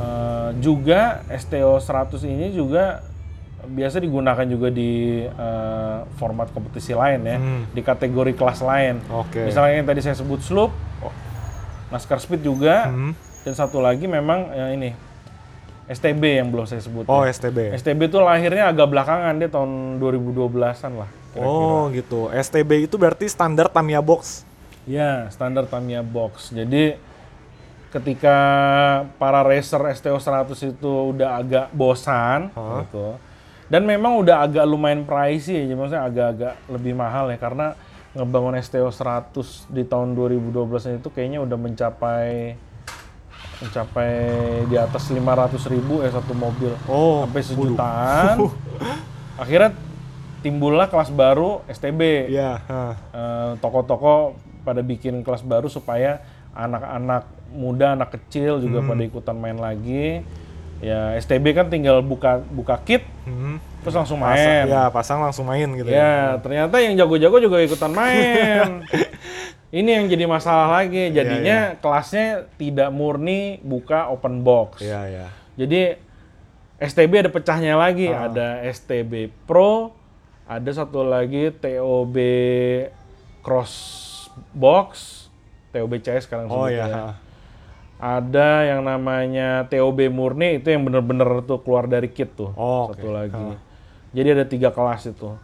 Eh, 0.01 0.49
juga 0.63 1.21
STO 1.35 1.77
100 1.77 2.21
ini 2.25 2.55
juga 2.55 3.03
biasa 3.71 3.97
digunakan 3.97 4.43
juga 4.43 4.67
di 4.67 5.23
eh, 5.23 5.97
format 6.15 6.51
kompetisi 6.51 6.91
lain 6.91 7.19
ya, 7.23 7.37
Hmm. 7.37 7.63
di 7.71 7.81
kategori 7.81 8.33
kelas 8.33 8.59
lain. 8.61 8.99
Oke. 9.09 9.47
Misalnya 9.47 9.73
yang 9.75 9.87
tadi 9.87 9.99
saya 9.99 10.13
sebut 10.13 10.39
slope, 10.39 10.75
NASCAR 11.87 12.19
Speed 12.19 12.41
juga, 12.41 12.87
Hmm. 12.87 13.11
dan 13.41 13.53
satu 13.53 13.79
lagi 13.79 14.05
memang 14.05 14.51
ya 14.51 14.69
ini 14.69 14.91
STB 15.87 16.39
yang 16.39 16.47
belum 16.47 16.63
saya 16.63 16.79
sebut. 16.79 17.03
Oh, 17.05 17.23
ya. 17.23 17.31
STB. 17.31 17.75
STB 17.75 18.07
itu 18.07 18.15
lahirnya 18.17 18.67
agak 18.67 18.87
belakangan 18.87 19.33
dia 19.35 19.47
tahun 19.47 19.99
2012-an 19.99 20.93
lah. 20.95 21.09
kira-kira. 21.31 21.47
Oh, 21.47 21.87
gitu. 21.91 22.27
STB 22.27 22.91
itu 22.91 22.95
berarti 22.95 23.23
standar 23.25 23.67
Tamiya 23.67 24.03
box. 24.03 24.43
Ya, 24.83 25.31
standar 25.31 25.63
Tamiya 25.63 26.03
box. 26.03 26.51
Jadi 26.51 26.99
ketika 27.87 28.35
para 29.15 29.39
racer 29.39 29.79
STO 29.91 30.15
100 30.15 30.47
itu 30.71 30.91
udah 31.11 31.39
agak 31.39 31.67
bosan 31.71 32.51
Hah? 32.51 32.83
gitu. 32.83 33.15
Dan 33.71 33.87
memang 33.87 34.19
udah 34.19 34.43
agak 34.43 34.67
lumayan 34.67 35.07
pricey 35.07 35.63
ya, 35.63 35.75
maksudnya 35.79 36.03
agak-agak 36.03 36.53
lebih 36.67 36.91
mahal 36.91 37.31
ya 37.31 37.39
karena 37.39 37.71
ngebangun 38.11 38.59
STO 38.59 38.91
100 38.91 39.71
di 39.71 39.87
tahun 39.87 40.11
2012 40.11 40.99
itu 40.99 41.07
kayaknya 41.07 41.39
udah 41.39 41.55
mencapai 41.55 42.59
mencapai 43.61 44.11
di 44.67 44.75
atas 44.75 45.07
500 45.07 45.55
ribu 45.71 46.01
ya 46.01 46.09
satu 46.11 46.33
mobil 46.33 46.73
Oh, 46.89 47.23
sampai 47.23 47.39
waduh. 47.39 47.47
sejutaan. 47.47 48.35
Akhirnya 49.41 49.71
timbullah 50.41 50.91
kelas 50.91 51.07
baru 51.07 51.61
STB. 51.69 52.27
Iya. 52.27 52.59
ha. 52.67 52.81
Eh, 53.13 53.51
toko-toko 53.63 54.35
pada 54.67 54.81
bikin 54.83 55.21
kelas 55.21 55.45
baru 55.45 55.69
supaya 55.69 56.19
anak-anak 56.51 57.23
muda, 57.55 57.95
anak 57.95 58.19
kecil 58.19 58.59
juga 58.59 58.83
pada 58.83 59.01
ikutan 59.01 59.37
main 59.37 59.55
lagi. 59.55 60.25
Ya 60.81 61.13
STB 61.15 61.53
kan 61.53 61.69
tinggal 61.69 62.01
buka 62.01 62.41
buka 62.43 62.81
kit 62.81 63.05
Hmm. 63.21 63.61
terus 63.79 63.93
langsung 63.93 64.17
Pasang, 64.17 64.33
main. 64.33 64.65
ya, 64.67 64.83
pasang 64.89 65.19
langsung 65.19 65.45
main 65.45 65.69
gitu 65.71 65.87
Ya, 65.87 66.37
ternyata 66.37 66.77
yang 66.77 66.93
jago-jago 66.95 67.37
juga 67.37 67.57
ikutan 67.57 67.89
main. 67.89 68.81
Ini 69.71 69.89
yang 69.93 70.05
jadi 70.05 70.25
masalah 70.25 70.67
lagi. 70.75 71.09
Jadinya 71.09 71.77
kelasnya 71.77 72.49
tidak 72.57 72.89
murni 72.89 73.61
buka 73.61 74.05
open 74.05 74.41
box. 74.41 74.81
Iya, 74.81 75.01
iya. 75.07 75.27
Jadi 75.55 75.81
STB 76.77 77.21
ada 77.21 77.31
pecahnya 77.31 77.73
lagi, 77.73 78.09
Ah. 78.09 78.27
ada 78.27 78.47
STB 78.65 79.29
Pro, 79.45 79.93
ada 80.43 80.67
satu 80.67 81.01
lagi 81.01 81.53
TOB 81.53 82.15
Cross 83.39 83.73
Box, 84.51 84.87
TOB 85.71 85.97
CS 85.97 86.25
sekarang 86.25 86.45
Oh 86.45 86.65
sebutnya 86.65 86.85
ya. 86.85 87.30
Ada 88.01 88.65
yang 88.65 88.81
namanya 88.81 89.69
TOB 89.69 90.09
murni 90.09 90.57
itu 90.57 90.73
yang 90.73 90.81
bener-bener 90.81 91.45
tuh 91.45 91.61
keluar 91.61 91.85
dari 91.85 92.09
kit 92.09 92.33
tuh. 92.33 92.49
Oh, 92.57 92.89
satu 92.89 93.13
oke. 93.13 93.13
lagi. 93.13 93.37
Ah. 93.37 93.57
Jadi 94.09 94.27
ada 94.33 94.45
tiga 94.49 94.73
kelas 94.73 95.05
itu. 95.05 95.37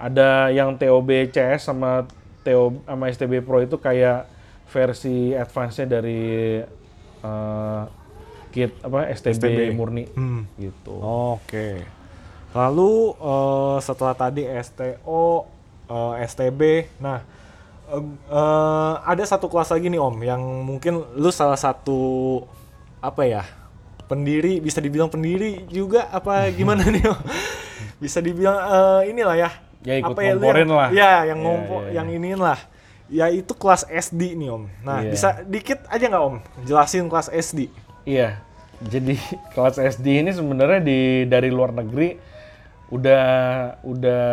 Ada 0.00 0.48
yang 0.48 0.80
TOB 0.80 1.28
CS 1.28 1.68
sama 1.68 2.08
TO 2.40 2.72
sama 2.88 3.04
STB 3.12 3.44
Pro 3.44 3.60
itu 3.60 3.76
kayak 3.76 4.24
versi 4.72 5.36
advance-nya 5.36 5.86
dari 6.00 6.56
eh, 7.20 7.82
kit 8.48 8.72
apa 8.80 9.12
STB, 9.12 9.36
STB. 9.36 9.60
murni 9.76 10.08
Hmm. 10.16 10.48
gitu. 10.56 10.96
Oke. 11.36 11.84
Lalu 12.56 12.92
eh, 13.12 13.76
setelah 13.84 14.16
tadi 14.16 14.48
STO, 14.48 15.44
eh, 15.84 16.14
STB, 16.24 16.88
nah 16.96 17.20
eh, 17.90 18.02
eh, 18.28 18.94
ada 19.04 19.22
satu 19.22 19.46
kelas 19.46 19.70
lagi 19.70 19.86
nih 19.86 19.98
Om 19.98 20.16
yang 20.20 20.42
mungkin 20.62 21.02
lu 21.14 21.30
salah 21.30 21.56
satu 21.56 21.98
apa 22.98 23.22
ya 23.22 23.42
pendiri 24.04 24.58
bisa 24.58 24.78
dibilang 24.78 25.06
pendiri 25.06 25.66
juga 25.66 26.06
apa 26.08 26.46
gimana 26.58 26.82
nih 26.84 27.04
Om? 27.04 27.20
Bisa 27.98 28.18
dibilang 28.18 28.56
eh, 28.56 29.10
inilah 29.10 29.36
ya. 29.36 29.50
Ya, 29.80 29.94
ikut 29.96 30.12
apa 30.12 30.20
yang- 30.20 30.40
lah. 30.68 30.88
Ya, 30.90 31.24
yang 31.24 31.38
Ya, 31.38 31.42
ngompo, 31.42 31.76
ya, 31.78 31.84
ya. 31.84 31.92
yang 31.96 32.08
iniin 32.10 32.38
lah. 32.38 32.58
Ya 33.10 33.26
itu 33.26 33.50
kelas 33.52 33.82
SD 33.84 34.34
nih 34.34 34.48
Om. 34.50 34.64
Nah, 34.80 35.00
Iya. 35.00 35.10
bisa 35.10 35.28
dikit 35.42 35.82
aja 35.86 36.04
nggak 36.04 36.24
Om 36.24 36.36
jelasin 36.62 37.08
kelas 37.08 37.26
SD? 37.28 37.66
Iya. 38.04 38.38
Jadi 38.80 39.16
kelas 39.54 39.76
SD 39.76 40.20
ini 40.20 40.30
sebenarnya 40.30 40.78
di 40.78 40.98
dari 41.24 41.48
luar 41.48 41.70
negeri 41.70 42.16
udah 42.88 43.24
udah 43.82 44.24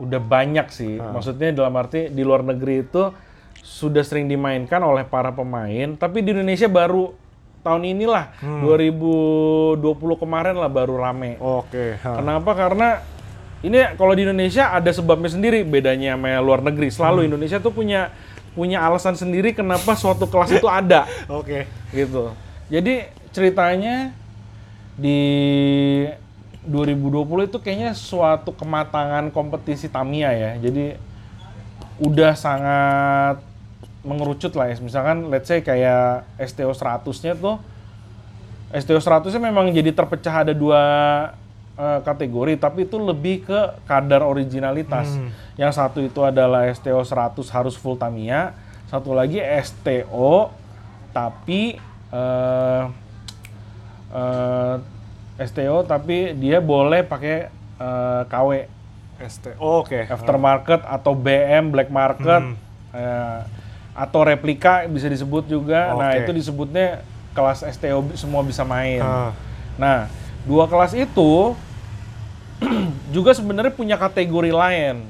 udah 0.00 0.20
banyak 0.20 0.66
sih. 0.72 0.96
Maksudnya 0.96 1.52
dalam 1.52 1.76
arti 1.76 2.08
di 2.08 2.24
luar 2.24 2.40
negeri 2.40 2.82
itu 2.82 3.12
sudah 3.60 4.00
sering 4.00 4.26
dimainkan 4.26 4.80
oleh 4.80 5.04
para 5.04 5.30
pemain, 5.30 5.94
tapi 5.94 6.24
di 6.24 6.32
Indonesia 6.32 6.66
baru 6.66 7.12
tahun 7.60 7.84
inilah 7.92 8.40
2020 8.40 9.76
kemarin 10.16 10.56
lah 10.56 10.72
baru 10.72 10.96
rame. 10.96 11.36
Oke. 11.36 12.00
ha. 12.00 12.16
Kenapa? 12.16 12.56
Karena 12.56 13.04
ini 13.60 13.76
kalau 14.00 14.16
di 14.16 14.24
Indonesia 14.24 14.72
ada 14.72 14.88
sebabnya 14.88 15.28
sendiri 15.28 15.60
bedanya 15.68 16.16
sama 16.16 16.40
luar 16.40 16.64
negeri. 16.64 16.88
Selalu 16.88 17.28
Indonesia 17.28 17.60
tuh 17.60 17.76
punya 17.76 18.08
punya 18.56 18.82
alasan 18.82 19.14
sendiri 19.14 19.54
kenapa 19.54 19.94
suatu 19.94 20.26
kelas 20.26 20.50
itu 20.58 20.66
ada 20.66 21.06
Oke. 21.30 21.68
gitu. 21.94 22.32
Jadi 22.72 23.06
ceritanya 23.30 24.10
di 24.96 25.20
2020 26.68 27.48
itu 27.48 27.58
kayaknya 27.60 27.96
suatu 27.96 28.52
kematangan 28.52 29.32
kompetisi 29.32 29.88
Tamiya 29.88 30.32
ya. 30.36 30.52
Jadi 30.60 30.96
udah 32.00 32.32
sangat 32.36 33.40
mengerucut 34.04 34.52
lah 34.56 34.72
ya. 34.72 34.76
Misalkan 34.80 35.32
let's 35.32 35.48
say 35.48 35.64
kayak 35.64 36.28
STO 36.40 36.72
100-nya 36.72 37.36
tuh 37.36 37.56
STO 38.70 39.02
100-nya 39.02 39.40
memang 39.42 39.72
jadi 39.74 39.90
terpecah 39.90 40.46
ada 40.46 40.54
dua 40.54 40.82
eh, 41.74 42.00
kategori 42.06 42.54
tapi 42.60 42.86
itu 42.86 42.96
lebih 43.00 43.48
ke 43.48 43.60
kadar 43.88 44.22
originalitas. 44.22 45.16
Hmm. 45.16 45.32
Yang 45.58 45.72
satu 45.76 45.98
itu 46.04 46.20
adalah 46.22 46.68
STO 46.70 47.02
100 47.02 47.40
harus 47.50 47.74
full 47.74 47.98
Tamiya, 47.98 48.54
satu 48.88 49.16
lagi 49.16 49.40
STO 49.40 50.52
tapi 51.10 51.76
eh 52.10 52.84
eh, 54.14 54.76
STO 55.40 55.82
tapi 55.82 56.34
dia 56.34 56.60
boleh 56.60 57.00
pakai 57.02 57.48
eh, 57.76 58.22
KW 58.26 58.50
ST. 59.20 59.56
Oh, 59.56 59.80
Oke. 59.80 60.04
aftermarket 60.04 60.80
atau 60.80 61.12
BM 61.12 61.68
black 61.68 61.88
market 61.88 62.40
Hmm. 62.42 62.56
eh, 62.92 63.40
atau 63.90 64.20
replika 64.22 64.84
bisa 64.86 65.06
disebut 65.06 65.44
juga. 65.44 65.92
Nah, 65.92 66.08
Oke. 66.10 66.24
itu 66.24 66.32
disebutnya 66.34 67.04
kelas 67.30 67.64
STO 67.68 68.00
semua 68.14 68.40
bisa 68.40 68.64
main. 68.64 69.00
Ah. 69.00 69.32
Nah, 69.76 69.98
dua 70.42 70.64
kelas 70.64 70.92
itu 70.92 71.52
juga 73.14 73.32
sebenarnya 73.32 73.72
punya 73.72 73.96
kategori 73.96 74.52
lain. 74.52 75.04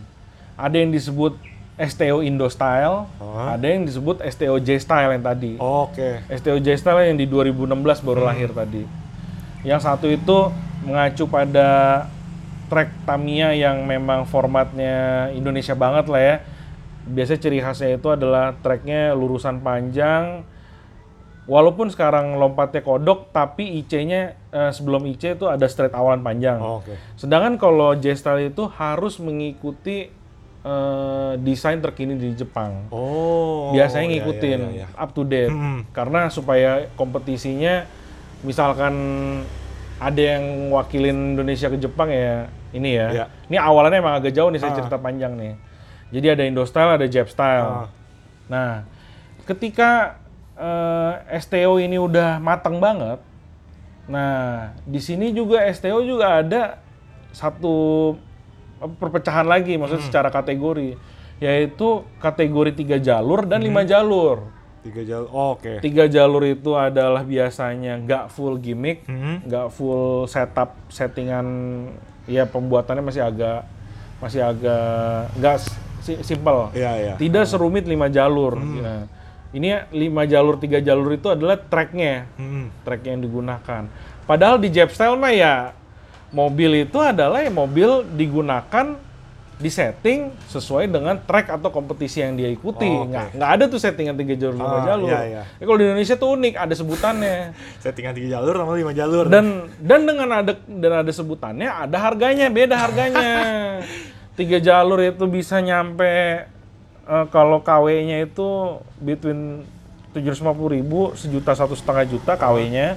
Ada 0.54 0.76
yang 0.76 0.90
disebut 0.90 1.34
STO 1.80 2.20
Indo 2.20 2.44
Style, 2.46 3.08
Ah. 3.16 3.56
ada 3.56 3.64
yang 3.64 3.82
disebut 3.82 4.20
STO 4.22 4.58
J 4.58 4.76
Style 4.76 5.10
yang 5.10 5.24
tadi. 5.24 5.56
Oke. 5.56 6.20
STO 6.30 6.60
J 6.60 6.76
Style 6.76 7.08
yang 7.08 7.16
di 7.16 7.24
2016 7.24 7.64
baru 8.00 8.26
lahir 8.26 8.52
tadi. 8.52 8.84
Yang 9.62 9.80
satu 9.84 10.06
itu 10.08 10.38
mengacu 10.82 11.28
pada 11.28 11.68
track 12.70 13.04
Tamiya 13.04 13.52
yang 13.52 13.82
memang 13.84 14.24
formatnya 14.24 15.28
Indonesia 15.34 15.74
banget 15.74 16.06
lah 16.06 16.22
ya. 16.22 16.36
Biasanya 17.04 17.40
ciri 17.42 17.58
khasnya 17.58 17.98
itu 17.98 18.08
adalah 18.08 18.54
tracknya 18.60 19.12
lurusan 19.12 19.60
panjang. 19.60 20.46
Walaupun 21.50 21.90
sekarang 21.90 22.38
lompatnya 22.38 22.78
kodok, 22.78 23.34
tapi 23.34 23.82
IC-nya 23.82 24.38
eh, 24.48 24.70
sebelum 24.70 25.02
IC 25.02 25.34
itu 25.34 25.50
ada 25.50 25.66
straight 25.66 25.90
awalan 25.90 26.22
panjang. 26.22 26.62
Oke. 26.62 26.94
Sedangkan 27.18 27.58
kalau 27.58 27.98
J-Style 27.98 28.54
itu 28.54 28.70
harus 28.70 29.18
mengikuti 29.18 30.14
eh, 30.60 31.32
desain 31.40 31.80
terkini 31.80 32.14
di 32.14 32.36
Jepang 32.36 32.92
Oh. 32.92 33.72
biasanya 33.72 34.06
iya, 34.06 34.12
ngikutin 34.20 34.60
iya, 34.60 34.84
iya. 34.84 34.86
up 34.92 35.10
to 35.16 35.24
date 35.24 35.48
Hmm. 35.48 35.88
karena 35.88 36.28
supaya 36.28 36.84
kompetisinya 37.00 37.88
misalkan 38.42 38.94
ada 40.00 40.16
yang 40.20 40.72
wakilin 40.72 41.36
Indonesia 41.36 41.68
ke 41.68 41.76
Jepang 41.76 42.08
ya 42.08 42.48
ini 42.72 42.94
ya 42.94 43.08
Iya. 43.10 43.24
ini 43.46 43.56
awalannya 43.56 43.98
emang 43.98 44.14
agak 44.16 44.32
jauh 44.32 44.48
nih 44.48 44.58
saya 44.58 44.72
Ah. 44.72 44.78
cerita 44.78 44.96
panjang 44.96 45.34
nih 45.34 45.52
jadi 46.10 46.26
ada 46.34 46.42
Indo 46.44 46.64
style 46.64 46.96
ada 46.96 47.04
Jap 47.04 47.28
style 47.28 47.68
Ah. 47.84 47.86
nah 48.48 48.70
ketika 49.44 50.16
eh, 50.56 51.12
STO 51.38 51.76
ini 51.76 51.96
udah 51.96 52.36
matang 52.36 52.78
banget 52.78 53.20
nah 54.04 54.72
di 54.82 54.98
sini 54.98 55.30
juga 55.30 55.64
STO 55.68 56.02
juga 56.02 56.40
ada 56.40 56.80
satu 57.30 58.12
apa, 58.76 58.92
perpecahan 58.98 59.44
lagi 59.44 59.76
Hmm. 59.76 59.84
maksudnya 59.84 60.04
secara 60.04 60.28
kategori 60.28 60.96
yaitu 61.38 61.88
kategori 62.18 62.72
tiga 62.74 62.96
jalur 62.96 63.44
dan 63.44 63.60
Hmm. 63.60 63.68
lima 63.68 63.82
jalur 63.82 64.48
Tiga 64.80 65.02
jalur. 65.02 65.28
Oh, 65.28 65.52
Oke. 65.52 65.76
tiga 65.78 66.04
jalur 66.06 66.40
itu 66.42 66.72
adalah 66.72 67.20
biasanya 67.20 68.00
nggak 68.00 68.24
full 68.28 68.56
gimmick 68.56 69.04
Hmm. 69.04 69.44
nggak 69.44 69.68
full 69.68 70.24
setup 70.24 70.72
settingan 70.88 71.44
ya 72.24 72.44
pembuatannya 72.44 73.02
masih 73.02 73.20
agak 73.20 73.68
masih 74.18 74.40
agak 74.40 75.28
nggak 75.34 75.56
si- 76.00 76.20
simple 76.22 76.72
Iya, 76.72 76.92
iya. 76.94 77.14
tidak 77.14 77.44
serumit 77.44 77.84
lima 77.84 78.06
jalur 78.06 78.56
ini 79.50 79.66
ya, 79.66 79.84
lima 79.90 80.24
jalur 80.24 80.56
tiga 80.56 80.78
jalur 80.78 81.10
itu 81.10 81.26
adalah 81.26 81.58
tracknya 81.58 82.24
Hmm. 82.34 82.72
track 82.80 83.02
yang 83.02 83.18
digunakan 83.18 83.84
padahal 84.24 84.56
di 84.56 84.68
Jap 84.68 84.88
Style 84.90 85.14
mah 85.14 85.28
ya 85.30 85.54
mobil 86.30 86.84
itu 86.84 86.96
adalah 86.96 87.40
ya 87.40 87.50
mobil 87.50 88.06
digunakan 88.06 88.96
disetting 89.60 90.32
sesuai 90.48 90.88
dengan 90.88 91.20
track 91.20 91.52
atau 91.52 91.68
kompetisi 91.68 92.24
yang 92.24 92.32
dia 92.32 92.48
ikuti. 92.48 92.88
Oh, 92.88 93.04
oke. 93.04 93.12
nggak 93.12 93.26
nggak 93.36 93.50
ada 93.54 93.64
tuh 93.68 93.76
settingan 93.76 94.16
tiga 94.16 94.32
jalur 94.34 94.56
lima 94.56 94.72
Ah, 94.72 94.84
jalur. 94.88 95.08
iya, 95.08 95.20
iya. 95.22 95.42
Ya, 95.60 95.64
kalau 95.64 95.76
di 95.76 95.84
Indonesia 95.84 96.16
tuh 96.16 96.28
unik 96.32 96.54
ada 96.56 96.74
sebutannya. 96.74 97.36
Settingan 97.84 98.12
tiga 98.12 98.28
jalur 98.34 98.54
sama 98.56 98.72
lima 98.74 98.92
jalur. 98.92 99.24
dan 99.28 99.46
dan 99.78 100.00
dengan 100.02 100.28
ada 100.32 100.52
dan 100.56 100.92
ada 100.98 101.12
sebutannya 101.12 101.68
ada 101.68 101.96
harganya 102.00 102.48
beda 102.48 102.74
harganya. 102.74 103.30
Tiga 104.40 104.56
jalur 104.56 104.96
itu 104.98 105.28
bisa 105.28 105.60
nyampe 105.60 106.08
eh, 107.04 107.24
kalau 107.28 107.60
KW-nya 107.60 108.24
itu 108.24 108.48
between 108.96 109.68
750.000 110.10 110.40
ribu 110.72 111.12
sejuta 111.12 111.52
satu 111.52 111.76
setengah 111.76 112.08
juta 112.08 112.32
KW-nya 112.34 112.96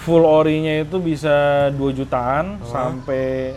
full 0.00 0.24
ori-nya 0.24 0.82
itu 0.82 0.98
bisa 0.98 1.68
2 1.70 1.78
jutaan 1.94 2.58
sampai 2.64 3.54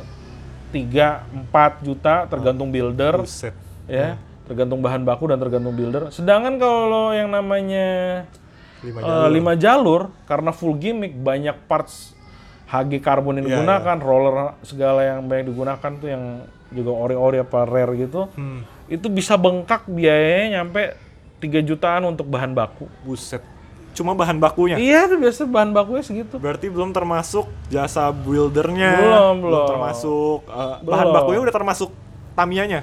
3 0.76 1.48
4 1.48 1.80
juta 1.82 2.28
tergantung 2.28 2.68
builder 2.68 3.24
Buset. 3.24 3.56
ya 3.88 4.20
tergantung 4.44 4.78
bahan 4.78 5.02
baku 5.02 5.26
dan 5.26 5.40
tergantung 5.40 5.72
builder 5.72 6.12
sedangkan 6.12 6.60
kalau 6.60 7.10
yang 7.10 7.32
namanya 7.32 8.28
Lima 8.84 9.00
Eh, 9.00 9.08
jalur. 9.08 9.30
lima 9.32 9.54
jalur 9.56 10.02
karena 10.26 10.52
full 10.52 10.76
gimmick 10.76 11.16
banyak 11.16 11.56
parts 11.66 12.12
HG 12.68 13.00
karbon 13.00 13.40
yang 13.40 13.48
Iya, 13.48 13.52
digunakan, 13.56 13.98
roller 13.98 14.36
segala 14.62 15.02
yang 15.02 15.24
banyak 15.24 15.46
digunakan 15.48 15.92
tuh 15.96 16.06
yang 16.06 16.24
juga 16.70 16.92
ori-ori 16.92 17.38
apa 17.40 17.62
rare 17.64 17.94
gitu. 17.96 18.26
Hmm. 18.34 18.62
Itu 18.86 19.08
bisa 19.08 19.38
bengkak 19.38 19.86
biayanya 19.88 20.60
nyampe 20.60 20.98
3 21.40 21.62
jutaan 21.62 22.04
untuk 22.06 22.26
bahan 22.26 22.52
baku. 22.52 22.86
Buset. 23.02 23.42
Cuma 23.96 24.12
bahan 24.12 24.36
bakunya. 24.36 24.76
Iya, 24.76 25.08
tuh 25.08 25.18
biasa 25.18 25.48
bahan 25.48 25.72
bakunya 25.72 26.04
segitu. 26.04 26.36
Berarti 26.36 26.68
belum 26.68 26.92
termasuk 26.92 27.48
jasa 27.68 28.12
buildernya. 28.12 28.92
Belum, 29.00 29.36
belum. 29.42 29.66
termasuk 29.66 30.40
eh, 30.46 30.76
bahan 30.84 31.08
Belum. 31.08 31.16
bakunya 31.16 31.40
udah 31.42 31.56
termasuk 31.56 31.90
Tamiya-nya. 32.36 32.82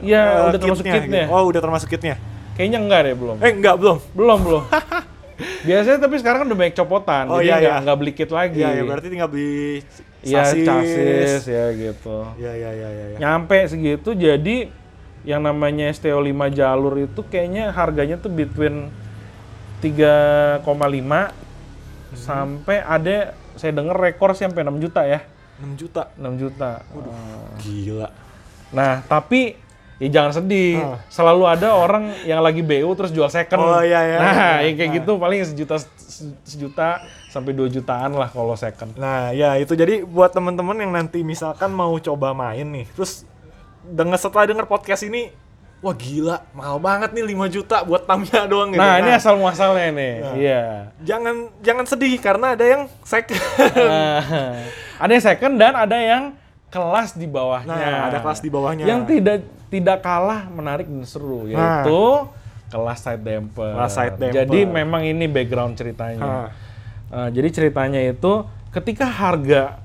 Iya, 0.00 0.22
Eh, 0.22 0.48
udah 0.52 0.60
termasuk 0.60 0.84
kitnya, 0.84 1.00
kitnya. 1.00 1.24
gitu. 1.24 1.32
Oh, 1.32 1.44
udah 1.48 1.60
termasuk 1.60 1.88
kitnya. 1.88 2.16
Kayaknya 2.52 2.78
enggak 2.78 3.00
deh, 3.08 3.14
belum. 3.16 3.36
Eh, 3.40 3.52
enggak, 3.56 3.74
belum. 3.80 3.96
Belum, 4.12 4.38
belum. 4.44 4.62
Biasanya 5.68 5.98
tapi 5.98 6.14
sekarang 6.20 6.44
kan 6.44 6.46
udah 6.52 6.58
banyak 6.58 6.76
copotan, 6.76 7.24
Oh, 7.26 7.40
jadi 7.40 7.48
iya, 7.48 7.56
nggak 7.56 7.72
iya. 7.72 7.82
nggak 7.82 7.96
beli 7.96 8.12
kit 8.12 8.28
lagi. 8.30 8.60
Iya, 8.60 8.68
ya, 8.76 8.82
berarti 8.84 9.06
tinggal 9.08 9.28
beli 9.28 9.80
Iya, 10.20 10.44
chassis 10.44 11.44
ya 11.48 11.64
gitu. 11.72 12.16
Iya, 12.36 12.52
iya, 12.52 12.70
iya, 12.70 12.88
iya. 12.92 13.04
Ya. 13.08 13.18
nyampe 13.18 13.56
segitu 13.64 14.12
jadi 14.12 14.68
yang 15.24 15.40
namanya 15.40 15.88
STO 15.88 16.20
5 16.20 16.28
jalur 16.52 16.92
itu 16.98 17.20
kayaknya 17.24 17.72
harganya 17.72 18.16
tuh 18.16 18.28
between 18.28 18.92
3,5 19.80 20.64
sampai 22.14 22.76
ada 22.84 23.32
saya 23.56 23.72
dengar 23.74 23.96
rekor 23.96 24.32
sih 24.36 24.46
sampai 24.46 24.64
6 24.64 24.76
juta 24.80 25.02
ya. 25.04 25.20
6 25.60 25.80
juta. 25.80 26.02
6 26.16 26.40
juta. 26.40 26.70
Gila. 27.60 28.08
nah 28.70 29.02
tapi 29.02 29.58
ya 30.00 30.08
jangan 30.08 30.32
sedih. 30.40 30.80
Ah. 30.80 30.98
selalu 31.12 31.44
ada 31.44 31.76
orang 31.76 32.14
yang 32.24 32.40
lagi 32.40 32.64
BU 32.64 32.88
terus 32.96 33.12
jual 33.12 33.28
second. 33.28 33.60
Oh, 33.60 33.84
iya, 33.84 34.00
iya, 34.00 34.16
nah 34.16 34.32
iya. 34.32 34.70
yang 34.70 34.74
kayak 34.80 34.90
gitu 35.02 35.20
paling 35.20 35.44
sejuta 35.44 35.76
sejuta 36.46 37.04
sampai 37.28 37.52
2 37.52 37.68
jutaan 37.68 38.16
lah 38.16 38.32
kalau 38.32 38.56
second. 38.56 38.96
Nah, 38.96 39.30
ya 39.36 39.60
itu. 39.60 39.76
Jadi 39.76 40.02
buat 40.02 40.32
temen-temen 40.32 40.80
yang 40.80 40.92
nanti 40.92 41.20
misalkan 41.20 41.70
mau 41.70 41.92
coba 42.00 42.32
main 42.32 42.64
nih, 42.64 42.88
terus 42.96 43.28
denger 43.84 44.18
setelah 44.18 44.48
denger 44.48 44.66
podcast 44.66 45.04
ini, 45.04 45.28
wah 45.80 45.96
gila, 45.96 46.44
mahal 46.52 46.76
banget 46.76 47.10
nih 47.12 47.24
5 47.32 47.54
juta 47.56 47.76
buat 47.82 48.04
Tamiya 48.04 48.44
doang 48.52 48.68
gitu. 48.70 48.80
nah 48.80 49.00
ini 49.00 49.10
asal 49.10 49.40
muasalnya 49.40 49.88
nih 49.96 50.14
iya 50.36 50.62
jangan 51.00 51.48
jangan 51.64 51.84
sedih 51.88 52.20
karena 52.20 52.52
ada 52.52 52.64
yang 52.64 52.82
second. 53.00 53.40
Nah, 53.74 54.20
ada 55.02 55.10
yang 55.10 55.24
second 55.24 55.54
dan 55.56 55.72
ada 55.72 55.96
yang 55.96 56.22
kelas 56.68 57.16
di 57.16 57.26
bawahnya. 57.26 57.72
Nah, 57.74 57.98
ada 58.12 58.18
kelas 58.20 58.38
di 58.38 58.48
bawahnya. 58.52 58.84
Yang 58.84 59.00
tidak 59.08 59.38
tidak 59.72 59.98
kalah 60.04 60.46
menarik 60.46 60.86
dan 60.86 61.02
seru 61.02 61.48
yaitu 61.48 62.00
kelas 62.70 63.00
side 63.00 63.24
damper. 63.24 63.72
Kelas 63.74 63.92
side 63.96 64.16
damper. 64.20 64.36
Jadi 64.36 64.60
memang 64.62 65.02
ini 65.02 65.26
background 65.26 65.74
ceritanya. 65.74 66.52
Uh, 67.10 67.26
jadi 67.32 67.48
ceritanya 67.50 67.98
itu 68.04 68.46
ketika 68.70 69.02
harga 69.02 69.82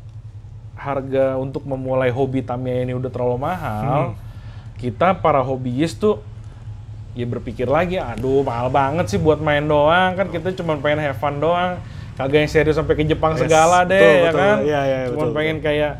harga 0.75 1.39
untuk 1.39 1.65
memulai 1.65 2.11
hobi 2.11 2.43
Tamiya 2.43 2.85
ini 2.85 2.93
udah 2.93 3.09
terlalu 3.09 3.37
mahal, 3.41 4.13
Hmm. 4.13 4.24
Kita 4.75 5.15
para 5.15 5.39
hobiis 5.39 5.95
tuh 5.95 6.19
ya 7.15 7.23
berpikir 7.23 7.65
lagi, 7.65 7.95
aduh 7.95 8.43
mahal 8.43 8.67
banget 8.67 9.07
sih 9.07 9.19
buat 9.19 9.39
main 9.39 9.63
doang 9.63 10.13
kan 10.13 10.27
kita 10.27 10.51
cuma 10.51 10.75
pengen 10.77 10.99
have 10.99 11.15
fun 11.15 11.39
doang, 11.39 11.79
kagak 12.15 12.43
yang 12.43 12.51
serius 12.51 12.75
sampai 12.75 12.93
ke 12.93 13.07
Jepang 13.07 13.39
Yes, 13.39 13.47
segala 13.47 13.87
deh 13.87 13.95
betul, 13.95 14.11
ya 14.11 14.23
betul. 14.27 14.39
kan, 14.43 14.57
Iya, 14.59 14.81
iya, 14.83 14.97
cuma 15.07 15.15
betul, 15.15 15.29
pengen 15.31 15.57
kayak 15.63 15.91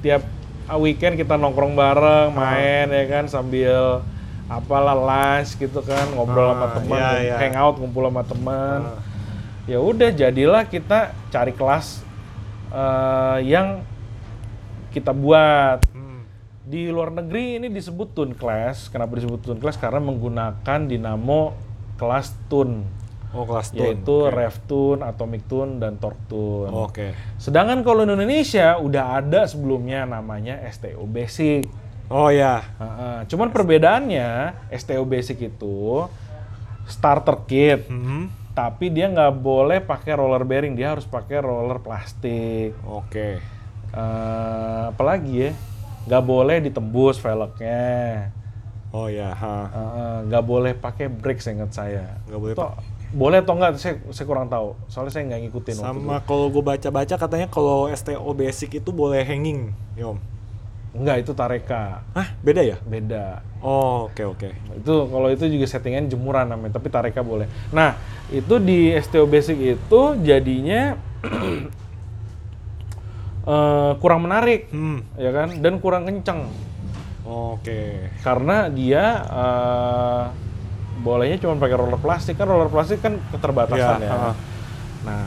tiap 0.00 0.22
uh, 0.66 0.78
weekend 0.80 1.14
kita 1.14 1.36
nongkrong 1.36 1.76
bareng, 1.76 2.32
main 2.32 2.88
ya 2.88 3.04
kan 3.06 3.24
sambil 3.28 4.00
apalah 4.44 4.92
lunch 4.92 5.56
gitu 5.56 5.80
kan 5.80 6.04
ngobrol 6.12 6.52
sama 6.52 6.64
Ah, 6.64 6.72
teman, 6.76 6.96
iya, 6.96 7.10
iya. 7.20 7.34
hangout 7.40 7.76
ngumpul 7.76 8.04
sama 8.08 8.22
teman 8.24 8.80
Ah. 8.84 9.00
ya 9.64 9.80
udah 9.80 10.12
jadilah 10.12 10.64
kita 10.64 11.12
cari 11.28 11.52
kelas 11.52 12.00
eh, 12.68 13.38
yang 13.44 13.84
kita 14.90 15.12
buat. 15.12 15.80
Di 16.64 16.88
luar 16.88 17.12
negeri 17.12 17.60
ini 17.60 17.68
disebut 17.68 18.16
Tune 18.16 18.32
Class. 18.32 18.88
Kenapa 18.88 19.14
disebut 19.14 19.44
Tune 19.44 19.60
Class? 19.60 19.76
Karena 19.76 20.00
menggunakan 20.00 20.80
dinamo 20.88 21.52
kelas 21.94 22.32
Tune, 22.48 22.88
Oh 23.30 23.44
kelas 23.44 23.70
tune. 23.70 23.84
yaitu 23.84 24.24
Oke. 24.24 24.32
Rev 24.32 24.56
Tune, 24.64 25.00
Atomic 25.04 25.42
Tune, 25.44 25.76
dan 25.76 26.00
Torque 26.00 26.24
Tune. 26.24 26.72
Oke. 26.72 27.12
Sedangkan 27.36 27.84
kalau 27.84 28.02
di 28.02 28.10
Indonesia 28.10 28.80
udah 28.80 29.20
ada 29.20 29.44
sebelumnya 29.44 30.08
namanya 30.08 30.64
STO 30.66 31.04
Basic. 31.04 31.68
Oh 32.08 32.32
ya. 32.32 32.64
Heeh. 32.80 33.16
Cuman 33.28 33.52
perbedaannya 33.52 34.56
STO 34.72 35.04
Basic 35.04 35.36
itu 35.46 36.08
starter 36.84 37.44
kit, 37.44 37.88
Mhm. 37.88 38.52
tapi 38.52 38.88
dia 38.88 39.08
nggak 39.08 39.36
boleh 39.36 39.80
pakai 39.80 40.16
roller 40.16 40.44
bearing, 40.44 40.72
dia 40.72 40.92
harus 40.92 41.04
pakai 41.04 41.40
roller 41.40 41.76
plastik. 41.78 42.72
Oke. 42.84 43.40
Eh, 43.94 44.82
apalagi 44.88 45.32
ya, 45.38 45.50
nggak 46.04 46.22
boleh 46.22 46.56
ditembus 46.60 47.16
velgnya, 47.18 48.28
Oh 48.94 49.10
ya. 49.10 49.34
Ha. 49.34 49.54
Heeh, 49.74 50.16
nggak 50.30 50.44
boleh 50.46 50.72
pakai 50.78 51.10
brake 51.10 51.42
seingat 51.42 51.74
saya. 51.74 52.22
Nggak 52.30 52.38
boleh 52.38 52.54
Toh, 52.54 52.72
boleh 53.10 53.42
atau 53.42 53.58
nggak? 53.58 53.74
Saya, 53.74 53.98
saya 54.14 54.22
kurang 54.22 54.46
tahu. 54.46 54.78
Soalnya 54.86 55.10
saya 55.10 55.26
nggak 55.26 55.40
ngikutin. 55.50 55.74
Sama 55.82 56.22
kalau 56.22 56.46
gue 56.46 56.62
baca-baca 56.62 57.14
katanya 57.18 57.50
kalau 57.50 57.90
STO 57.90 58.30
basic 58.30 58.78
itu 58.78 58.94
boleh 58.94 59.26
hanging, 59.26 59.74
ya 59.98 60.14
Om. 60.14 60.18
Nggak 60.94 61.26
itu 61.26 61.32
Tareka, 61.34 62.06
Hah, 62.14 62.28
beda 62.38 62.62
ya? 62.62 62.78
beda. 62.86 63.42
Oh, 63.64 64.06
oke 64.12 64.22
oke. 64.38 64.48
itu 64.78 64.94
kalau 65.10 65.26
itu 65.32 65.44
juga 65.50 65.66
settingan 65.66 66.06
jemuran 66.06 66.44
namanya 66.52 66.76
tapi 66.76 66.92
tareka 66.92 67.24
boleh 67.24 67.48
nah 67.72 67.96
itu 68.28 68.60
di 68.60 68.92
STO 69.00 69.24
basic 69.24 69.56
itu 69.56 70.00
jadinya 70.20 71.00
eh, 73.44 73.92
kurang 73.98 74.20
menarik 74.22 74.68
Hmm. 74.68 75.04
ya 75.14 75.30
kan 75.30 75.48
dan 75.56 75.78
kurang 75.78 76.04
kenceng 76.04 76.48
Oke. 77.22 78.08
karena 78.20 78.68
dia 78.68 79.04
eh, 79.22 80.22
bolehnya 80.96 81.36
cuma 81.38 81.56
pakai 81.56 81.76
roller 81.76 81.96
plastik 81.96 82.34
kan 82.34 82.44
roller 82.44 82.68
plastik 82.68 82.98
kan 82.98 83.20
keterbatasan 83.30 83.98
Iya, 83.98 84.06
ya 84.06 84.12
ha. 84.14 84.30
nah 85.02 85.26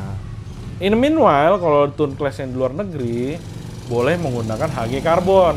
in 0.77 0.89
the 0.89 0.99
meanwhile 0.99 1.57
kalau 1.57 1.89
tune 1.89 2.13
class 2.13 2.37
yang 2.37 2.49
di 2.49 2.57
luar 2.57 2.71
negeri 2.71 3.37
boleh 3.85 4.15
menggunakan 4.15 4.67
HG 4.67 4.99
karbon 4.99 5.55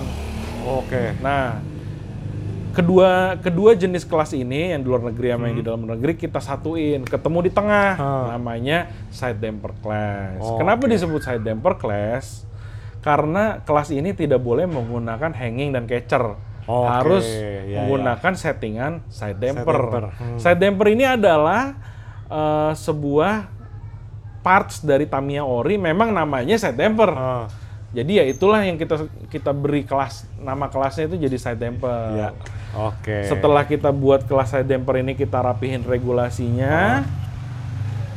Oke. 0.61 1.17
Nah, 1.19 1.57
kedua 2.71 3.35
kedua 3.37 3.73
jenis 3.73 4.05
kelas 4.05 4.31
ini 4.33 4.71
yang 4.71 4.81
di 4.81 4.89
luar 4.89 5.03
negeri 5.03 5.33
sama 5.33 5.49
yang 5.49 5.57
di 5.57 5.65
dalam 5.65 5.83
negeri 5.83 6.13
kita 6.15 6.37
satuin, 6.37 7.01
ketemu 7.03 7.39
di 7.43 7.51
tengah, 7.51 7.91
Hmm. 7.97 8.27
namanya 8.31 8.79
side 9.09 9.41
damper 9.41 9.73
class. 9.75 10.37
Oh, 10.39 10.55
Kenapa 10.55 10.85
oke. 10.85 10.93
disebut 10.93 11.17
side 11.19 11.41
damper 11.41 11.75
class? 11.75 12.45
Karena 13.01 13.65
kelas 13.65 13.89
ini 13.93 14.13
tidak 14.13 14.45
boleh 14.45 14.69
menggunakan 14.69 15.33
hanging 15.33 15.73
dan 15.73 15.89
catcher. 15.89 16.37
Harus 16.71 17.27
ya, 17.67 17.83
menggunakan 17.83 18.33
settingan 18.39 19.03
side 19.11 19.43
damper. 19.43 19.75
damper, 19.75 20.05
hmm. 20.15 20.39
Side 20.39 20.61
damper 20.61 20.87
ini 20.95 21.03
adalah 21.03 21.75
eh, 22.31 22.73
sebuah 22.79 23.51
parts 24.41 24.81
dari 24.85 25.05
Tamiya 25.05 25.45
Ori 25.45 25.77
memang 25.77 26.15
namanya 26.15 26.55
side 26.57 26.79
damper. 26.79 27.11
Ah, 27.13 27.47
Jadi 27.91 28.23
ya 28.23 28.25
itulah 28.29 28.63
yang 28.63 28.79
kita 28.79 29.11
kita 29.35 29.51
beri 29.51 29.83
kelas 29.83 30.23
nama 30.39 30.71
kelasnya 30.71 31.11
itu 31.11 31.27
jadi 31.27 31.37
side 31.43 31.59
damper. 31.59 32.07
ya. 32.15 32.31
Oke. 32.79 33.27
Setelah 33.27 33.67
kita 33.67 33.91
buat 33.91 34.23
kelas 34.31 34.55
side 34.55 34.69
damper 34.71 35.03
ini 35.03 35.19
kita 35.19 35.43
rapihin 35.43 35.83
regulasinya 35.83 37.03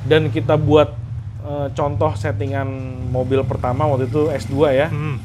dan 0.06 0.30
kita 0.30 0.62
buat 0.62 0.94
eh, 1.44 1.68
contoh 1.72 2.12
settingan 2.14 2.68
mobil 3.08 3.44
pertama 3.44 3.86
waktu 3.86 4.08
itu 4.08 4.28
S2 4.30 4.56
ya. 4.72 4.88
Hmm. 4.88 5.20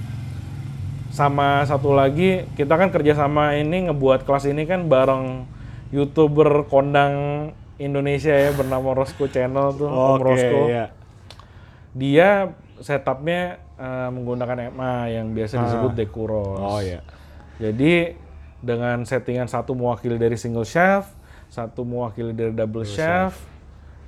Sama 1.09 1.65
satu 1.65 1.91
lagi 1.91 2.47
kita 2.55 2.75
kan 2.75 2.91
kerjasama 2.91 3.57
ini 3.57 3.89
ngebuat 3.89 4.23
kelas 4.23 4.47
ini 4.47 4.63
kan 4.65 4.87
bareng 4.87 5.49
youtuber 5.89 6.69
kondang 6.69 7.15
Indonesia 7.77 8.31
ya 8.31 8.53
bernama 8.53 8.93
Rosco 8.93 9.25
Channel 9.27 9.73
tuh 9.73 9.89
Om 9.89 9.99
Oke, 10.15 10.25
Rosco. 10.25 10.61
ya. 10.69 10.93
Dia 11.93 12.53
setupnya 12.79 13.59
eh, 13.75 14.09
menggunakan 14.11 14.71
EMA 14.71 14.95
yang 15.09 15.27
biasa 15.33 15.55
Ah. 15.57 15.63
disebut 15.65 15.93
Decuros. 15.95 16.59
Oh 16.59 16.79
ya. 16.79 17.01
Jadi 17.59 18.15
dengan 18.59 19.03
settingan 19.03 19.47
satu 19.47 19.75
mewakili 19.75 20.15
dari 20.15 20.35
single 20.35 20.67
shaft, 20.67 21.11
satu 21.49 21.83
mewakili 21.83 22.31
dari 22.31 22.51
double 22.51 22.83
shaft, 22.85 23.39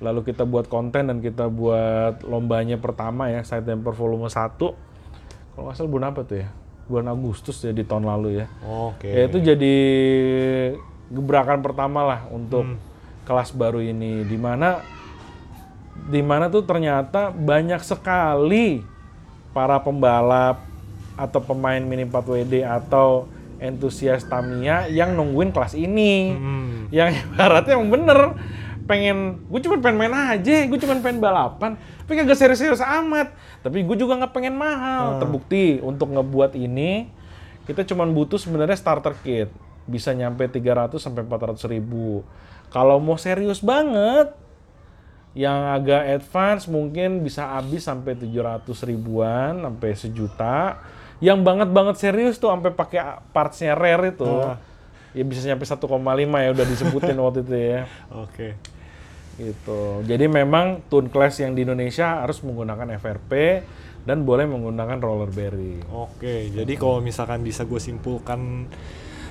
lalu 0.01 0.25
kita 0.25 0.43
buat 0.43 0.65
konten 0.65 1.07
dan 1.07 1.17
kita 1.21 1.45
buat 1.47 2.25
lombanya 2.25 2.75
pertama 2.75 3.29
ya, 3.29 3.45
side 3.45 3.63
damper 3.63 3.93
volume 3.93 4.27
1. 4.27 4.57
Kalau 4.57 5.63
nggak 5.63 5.75
salah 5.77 5.91
bulan 5.91 6.09
apa 6.11 6.21
tuh 6.25 6.37
ya? 6.41 6.49
Bulan 6.89 7.07
Agustus 7.07 7.61
ya 7.61 7.71
di 7.71 7.85
tahun 7.85 8.03
lalu 8.03 8.41
ya. 8.41 8.45
Oke. 8.65 9.07
Ya 9.07 9.29
itu 9.29 9.37
jadi 9.39 9.75
gebrakan 11.07 11.61
pertama 11.61 12.01
lah 12.01 12.21
untuk 12.27 12.65
Hmm. 12.65 12.79
kelas 13.21 13.53
baru 13.53 13.79
ini 13.79 14.25
di 14.25 14.35
mana 14.35 14.81
di 16.09 16.19
mana 16.19 16.49
tuh 16.49 16.65
ternyata 16.65 17.29
banyak 17.29 17.79
sekali 17.79 18.81
para 19.53 19.77
pembalap 19.77 20.65
atau 21.13 21.39
pemain 21.39 21.77
Mini 21.77 22.09
4WD 22.09 22.65
atau 22.65 23.29
entusias 23.61 24.25
Tamiya 24.25 24.89
yang 24.89 25.13
nungguin 25.13 25.53
kelas 25.53 25.77
ini. 25.77 26.33
Hmm. 26.33 26.89
Yang 26.89 27.09
ibaratnya 27.29 27.77
emang 27.77 27.91
bener 27.93 28.19
pengen 28.85 29.45
gue 29.47 29.59
cuma 29.63 29.77
pengen 29.79 29.97
main 30.01 30.13
aja, 30.13 30.55
gue 30.65 30.79
cuma 30.81 30.97
pengen 30.99 31.19
balapan, 31.21 31.77
tapi 32.05 32.11
kagak 32.17 32.37
serius-serius 32.37 32.81
amat. 32.81 33.33
Tapi 33.61 33.85
gue 33.85 33.95
juga 33.97 34.17
nggak 34.17 34.33
pengen 34.33 34.55
mahal. 34.57 35.17
Hmm. 35.17 35.19
Terbukti 35.21 35.79
untuk 35.81 36.11
ngebuat 36.11 36.57
ini 36.57 37.07
kita 37.69 37.85
cuma 37.85 38.03
butuh 38.09 38.41
sebenarnya 38.41 38.75
starter 38.75 39.13
kit 39.21 39.49
bisa 39.85 40.13
nyampe 40.13 40.45
300 40.49 40.97
sampai 40.97 41.23
400 41.25 41.71
ribu. 41.71 42.25
Kalau 42.71 42.97
mau 43.03 43.19
serius 43.19 43.59
banget, 43.59 44.33
yang 45.31 45.71
agak 45.71 46.19
advance 46.19 46.67
mungkin 46.67 47.23
bisa 47.23 47.55
habis 47.55 47.87
sampai 47.87 48.19
700 48.19 48.67
ribuan 48.83 49.63
sampai 49.63 49.89
sejuta. 49.95 50.79
Yang 51.21 51.39
banget 51.45 51.69
banget 51.69 51.95
serius 52.01 52.41
tuh 52.41 52.49
sampai 52.51 52.73
pakai 52.73 53.21
partsnya 53.31 53.77
rare 53.77 54.11
itu. 54.11 54.27
Ah. 54.27 54.57
Ya 55.11 55.23
bisa 55.27 55.43
nyampe 55.43 55.67
1,5 55.67 55.87
ya 56.43 56.49
udah 56.55 56.65
disebutin 56.65 57.17
waktu 57.25 57.39
itu 57.43 57.55
ya. 57.55 57.81
Oke. 58.11 58.55
Gitu. 59.39 59.81
Jadi 60.05 60.25
memang 60.27 60.85
tune 60.87 61.09
class 61.09 61.39
yang 61.41 61.55
di 61.57 61.63
Indonesia 61.65 62.23
harus 62.23 62.43
menggunakan 62.45 62.99
FRP 62.99 63.31
dan 64.05 64.25
boleh 64.25 64.49
menggunakan 64.49 64.97
roller 64.97 65.29
bearing. 65.29 65.85
Oke, 65.93 66.49
jadi 66.49 66.73
kalau 66.73 66.99
misalkan 67.05 67.45
bisa 67.45 67.65
gue 67.69 67.77
simpulkan 67.77 68.65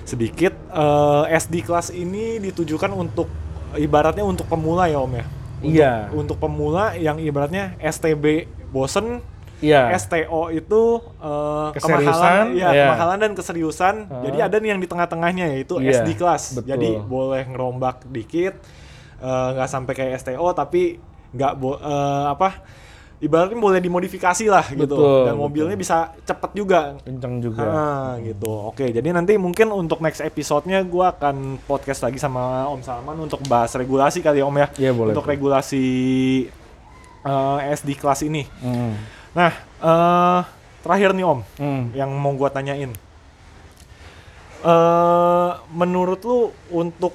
sedikit, 0.07 0.55
eh, 0.71 1.25
SD 1.35 1.67
kelas 1.67 1.91
ini 1.95 2.39
ditujukan 2.39 2.91
untuk 2.95 3.27
ibaratnya 3.75 4.23
untuk 4.27 4.47
pemula 4.47 4.87
ya 4.91 4.99
Om 5.03 5.13
ya. 5.15 5.27
Untuk, 5.27 5.71
Iya. 5.71 5.93
Untuk 6.17 6.37
pemula 6.41 6.97
yang 6.97 7.21
ibaratnya 7.21 7.77
STB 7.83 8.49
bosen, 8.73 9.21
Iya. 9.61 9.93
STO 9.95 10.49
itu 10.49 10.83
eh, 11.17 11.69
Keseriusan, 11.73 12.05
kemahalan, 12.11 12.45
ya, 12.55 12.69
iya. 12.71 12.85
kemahalan 12.89 13.19
dan 13.21 13.33
keseriusan. 13.33 13.95
Ah. 14.07 14.25
Jadi 14.25 14.39
ada 14.41 14.57
nih 14.57 14.71
yang 14.71 14.81
di 14.81 14.89
tengah-tengahnya 14.89 15.45
yaitu 15.53 15.79
Iya, 15.79 16.01
SD 16.01 16.17
kelas. 16.17 16.43
betul. 16.57 16.69
Jadi 16.69 16.91
boleh 16.99 17.43
ngerombak 17.47 18.05
dikit, 18.07 18.57
eh, 19.19 19.49
nggak 19.53 19.69
sampai 19.69 19.93
kayak 19.95 20.13
STO 20.19 20.49
tapi 20.51 20.97
nggak 21.31 21.53
bo- 21.55 21.77
eh, 21.77 22.25
apa? 22.27 22.51
Ibaratnya 23.21 23.53
boleh 23.55 23.79
dimodifikasi 23.79 24.49
lah 24.49 24.65
gitu. 24.67 24.97
Betul, 24.97 25.29
Dan 25.29 25.37
mobilnya 25.37 25.77
bisa 25.77 26.17
cepet 26.25 26.57
juga. 26.57 26.97
Kencang 27.05 27.45
juga. 27.45 27.61
Ah, 27.63 28.11
gitu. 28.17 28.49
Oke, 28.49 28.89
jadi 28.89 29.13
nanti 29.13 29.37
mungkin 29.37 29.69
untuk 29.71 30.01
next 30.01 30.25
episode-nya 30.25 30.81
gue 30.81 31.05
akan 31.05 31.61
podcast 31.63 32.01
lagi 32.01 32.17
sama 32.17 32.65
Om 32.67 32.81
Salman 32.81 33.21
untuk 33.21 33.45
bahas 33.45 33.77
regulasi 33.77 34.25
kali 34.25 34.41
ya 34.41 34.49
Om 34.49 34.57
ya. 34.57 34.69
Iya, 34.81 34.93
boleh, 34.97 35.13
Untuk 35.13 35.29
boleh. 35.29 35.37
regulasi 35.37 35.85
eh, 37.21 37.59
SD 37.71 37.93
kelas 37.95 38.25
ini. 38.25 38.49
Hmm. 38.59 38.97
Nah, 39.31 39.53
eh 39.79 40.41
terakhir 40.81 41.13
nih 41.13 41.25
Om, 41.25 41.41
Hmm. 41.57 41.83
yang 41.93 42.11
mau 42.13 42.33
gua 42.33 42.49
tanyain. 42.49 42.91
Eh 44.61 45.51
menurut 45.73 46.21
lu 46.21 46.39
untuk 46.69 47.15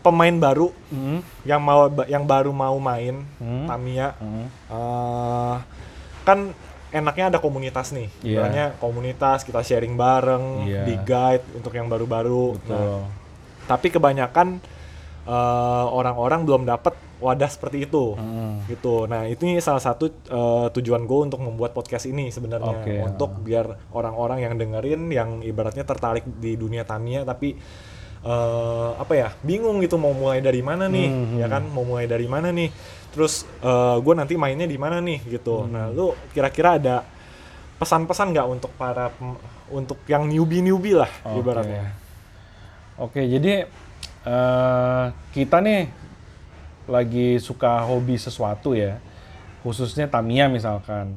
pemain 0.00 0.32
baru 0.32 0.70
Hmm. 0.88 1.20
yang 1.42 1.60
mau 1.60 1.90
yang 2.06 2.24
baru 2.24 2.48
mau 2.48 2.78
main 2.78 3.26
Hmm. 3.36 3.66
Tamiya 3.66 4.14
Hmm. 4.16 4.46
eh 4.48 5.56
kan 6.24 6.38
enaknya 6.88 7.24
ada 7.28 7.38
komunitas 7.38 7.92
nih. 7.92 8.08
Ibaratnya 8.22 8.72
komunitas 8.78 9.44
kita 9.44 9.60
sharing 9.60 9.92
bareng, 9.94 10.64
Iya. 10.64 10.82
di 10.88 10.94
guide 11.02 11.44
untuk 11.52 11.72
yang 11.72 11.84
baru-baru. 11.84 12.56
Nah, 12.64 13.04
tapi 13.66 13.90
kebanyakan 13.90 14.60
orang-orang 15.90 16.48
belum 16.48 16.64
dapat 16.64 16.96
wadah 17.18 17.46
seperti 17.46 17.82
itu 17.82 18.14
Hmm. 18.14 18.62
gitu. 18.66 19.04
Nah 19.04 19.26
itu 19.26 19.42
salah 19.58 19.78
satu 19.78 20.06
eh, 20.08 20.66
tujuan 20.72 21.02
gue 21.02 21.20
untuk 21.26 21.38
membuat 21.38 21.72
podcast 21.72 22.06
ini 22.06 22.30
sebenarnya 22.30 22.74
Oke. 22.78 22.94
untuk 23.02 23.42
biar 23.42 23.90
orang-orang 23.90 24.38
yang 24.40 24.54
dengerin 24.54 25.02
yang 25.08 25.30
ibaratnya 25.40 25.82
tertarik 25.82 26.22
di 26.24 26.54
dunia 26.54 26.82
Tamiya 26.82 27.22
tapi 27.22 27.58
eh, 28.18 28.90
apa 28.94 29.12
ya 29.12 29.28
bingung 29.40 29.78
gitu 29.78 29.94
mau 29.94 30.10
mulai 30.10 30.38
dari 30.38 30.62
mana 30.62 30.86
nih 30.86 31.08
Hmm, 31.08 31.38
ya 31.38 31.46
kan 31.46 31.62
mau 31.66 31.82
mulai 31.82 32.04
dari 32.04 32.26
mana 32.26 32.50
nih 32.50 32.70
terus 33.08 33.42
gue 33.98 34.14
nanti 34.14 34.34
mainnya 34.34 34.64
di 34.64 34.78
mana 34.78 34.98
nih 34.98 35.18
gitu. 35.28 35.64
Hmm. 35.64 35.70
Nah 35.70 35.84
lu 35.90 36.14
kira-kira 36.30 36.78
ada 36.78 36.96
pesan-pesan 37.78 38.30
nggak 38.30 38.46
untuk 38.48 38.70
para 38.74 39.10
untuk 39.70 40.02
yang 40.06 40.26
newbie-newbie 40.26 40.94
lah 40.94 41.10
Oke. 41.22 41.38
ibaratnya. 41.38 41.84
Oke, 42.98 43.22
jadi 43.22 43.66
eh, 44.24 45.04
kita 45.30 45.62
nih 45.62 45.80
lagi 46.88 47.36
suka 47.38 47.84
hobi 47.84 48.16
sesuatu 48.16 48.72
ya, 48.72 48.98
khususnya 49.62 50.08
Tamiya 50.08 50.48
misalkan. 50.48 51.14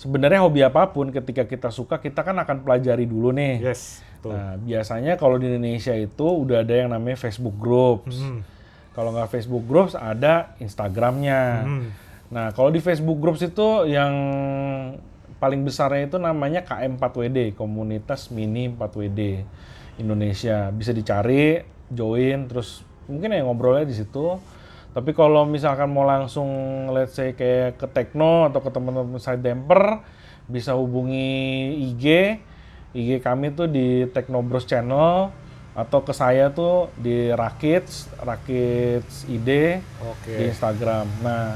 Sebenarnya 0.00 0.40
hobi 0.40 0.64
apa 0.64 0.88
pun 0.88 1.12
ketika 1.12 1.44
kita 1.44 1.68
suka 1.68 2.00
kita 2.00 2.24
kan 2.24 2.32
akan 2.40 2.64
pelajari 2.64 3.04
dulu 3.04 3.36
nih. 3.36 3.60
Yes, 3.60 4.00
betul. 4.16 4.32
Nah, 4.32 4.56
biasanya 4.56 5.20
kalau 5.20 5.36
di 5.36 5.52
Indonesia 5.52 5.92
itu 5.92 6.24
udah 6.24 6.64
ada 6.64 6.72
yang 6.72 6.88
namanya 6.88 7.20
Facebook 7.20 7.60
Groups. 7.60 8.16
Hmm. 8.16 8.40
Kalau 8.96 9.12
nggak 9.12 9.28
Facebook 9.28 9.68
Groups 9.68 9.92
ada 9.92 10.56
Instagramnya. 10.56 11.40
Hmm. 11.68 11.92
Nah, 12.32 12.48
kalau 12.56 12.72
di 12.72 12.80
Facebook 12.80 13.20
Groups 13.20 13.44
itu 13.44 13.92
yang 13.92 14.14
paling 15.36 15.64
besarnya 15.64 16.08
itu 16.08 16.16
namanya 16.20 16.62
KM4WD, 16.64 17.56
Komunitas 17.56 18.32
Mini 18.32 18.72
4WD 18.72 19.20
Indonesia. 20.00 20.72
Bisa 20.72 20.96
dicari, 20.96 21.60
join, 21.90 22.46
terus 22.46 22.86
mungkin 23.10 23.34
ya 23.34 23.42
ngobrolnya 23.42 23.88
di 23.88 23.96
situ. 23.96 24.38
Tapi 24.90 25.14
kalau 25.14 25.46
misalkan 25.46 25.86
mau 25.86 26.02
langsung 26.02 26.48
let's 26.90 27.14
say 27.14 27.30
kayak 27.30 27.78
ke 27.78 27.86
Tekno 27.86 28.50
atau 28.50 28.58
ke 28.58 28.70
teman-teman 28.74 29.22
side 29.22 29.38
damper, 29.38 30.02
bisa 30.50 30.74
hubungi 30.74 31.30
IG. 31.94 32.04
IG 32.90 33.22
kami 33.22 33.54
tuh 33.54 33.70
di 33.70 34.10
Tekno 34.10 34.42
Bros 34.42 34.66
Channel 34.66 35.30
atau 35.78 36.02
ke 36.02 36.10
saya 36.10 36.50
tuh 36.50 36.90
di 36.98 37.30
Rakits, 37.30 38.10
Rakits 38.18 39.30
ID 39.30 39.78
Oke. 40.02 40.34
di 40.34 40.42
Instagram. 40.50 41.06
Nah, 41.22 41.54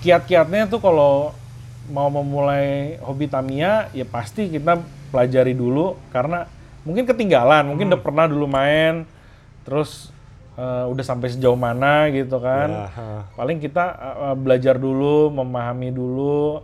kiat-kiatnya 0.00 0.70
tuh 0.70 0.78
kalau 0.78 1.34
mau 1.90 2.06
memulai 2.06 2.94
hobi 3.02 3.26
Tamiya 3.26 3.90
ya 3.90 4.06
pasti 4.06 4.46
kita 4.46 4.78
pelajari 5.10 5.58
dulu 5.58 5.98
karena 6.14 6.46
mungkin 6.86 7.02
ketinggalan, 7.02 7.66
mungkin 7.66 7.90
Hmm. 7.90 7.98
udah 7.98 8.02
pernah 8.06 8.24
dulu 8.30 8.46
main 8.46 9.02
terus 9.66 10.14
eh, 10.60 10.84
udah 10.92 11.04
sampai 11.04 11.32
sejauh 11.32 11.56
mana 11.56 12.12
gitu 12.12 12.36
kan. 12.36 12.92
Ya. 12.92 13.24
Paling 13.32 13.56
kita 13.56 13.84
eh, 13.96 14.36
belajar 14.36 14.76
dulu, 14.76 15.32
memahami 15.32 15.88
dulu, 15.88 16.60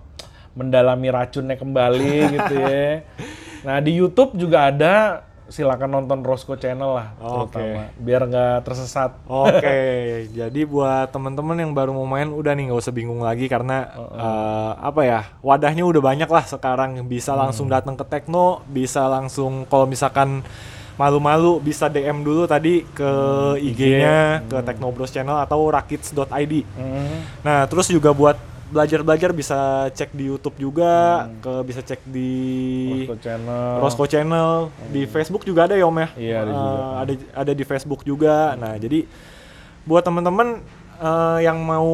mendalami 0.53 1.09
racunnya 1.09 1.57
kembali 1.57 2.17
gitu 2.37 2.55
ya. 2.61 3.01
Nah, 3.65 3.81
di 3.81 3.97
YouTube 3.97 4.37
juga 4.37 4.69
ada 4.69 5.25
silakan 5.47 6.03
nonton 6.03 6.27
Roscoe 6.27 6.59
Channel 6.59 6.91
lah 6.91 7.09
terutama 7.23 7.95
biar 8.03 8.23
nggak 8.27 8.67
tersesat. 8.67 9.15
Oke, 9.31 9.79
jadi 10.39 10.61
buat 10.67 11.11
teman-teman 11.15 11.63
yang 11.63 11.71
baru 11.71 11.95
mau 11.95 12.07
main 12.07 12.31
udah 12.31 12.53
nih 12.55 12.71
nggak 12.71 12.83
usah 12.83 12.95
bingung 12.95 13.23
lagi 13.23 13.47
karena 13.47 13.87
eh, 13.95 14.73
apa 14.83 15.01
ya 15.07 15.21
wadahnya 15.47 15.87
udah 15.87 16.03
banyak 16.03 16.27
lah 16.27 16.45
sekarang 16.47 16.99
bisa 17.07 17.39
langsung 17.39 17.71
datang 17.71 17.95
ke 17.95 18.05
Tekno, 18.07 18.67
bisa 18.67 19.07
langsung 19.07 19.65
kalau 19.71 19.87
misalkan 19.87 20.43
malu-malu 20.97 21.61
bisa 21.61 21.93
DM 21.93 22.25
dulu 22.25 22.49
tadi 22.49 22.83
ke 22.97 23.11
IG-nya 23.61 24.45
ke 24.49 24.57
Tekno 24.65 24.89
Bros 24.93 25.13
Channel 25.13 25.45
atau 25.45 25.69
rakits.id. 25.69 26.55
Hmm. 26.77 27.17
Nah 27.45 27.69
terus 27.69 27.93
juga 27.93 28.17
buat 28.17 28.37
belajar-belajar 28.67 29.31
bisa 29.31 29.87
cek 29.95 30.11
di 30.11 30.27
YouTube 30.27 30.59
juga, 30.59 31.27
ke 31.39 31.53
bisa 31.63 31.81
cek 31.87 32.03
di 32.03 32.33
Roscoe 33.07 33.23
Channel. 33.23 33.73
Roscoe 33.79 34.11
Channel 34.11 34.51
di 34.91 35.03
Facebook 35.07 35.43
juga 35.47 35.71
ada 35.71 35.79
ya 35.79 35.87
Om 35.87 35.99
ya. 36.03 36.09
Iya, 36.19 36.37
ada 36.43 36.51
juga. 36.51 36.83
ada 36.99 37.13
ada 37.47 37.53
di 37.55 37.65
Facebook 37.65 38.01
juga. 38.03 38.59
Nah 38.59 38.75
jadi 38.75 39.07
buat 39.87 40.03
teman-teman 40.03 40.65
eh, 40.99 41.39
yang 41.47 41.63
mau 41.63 41.87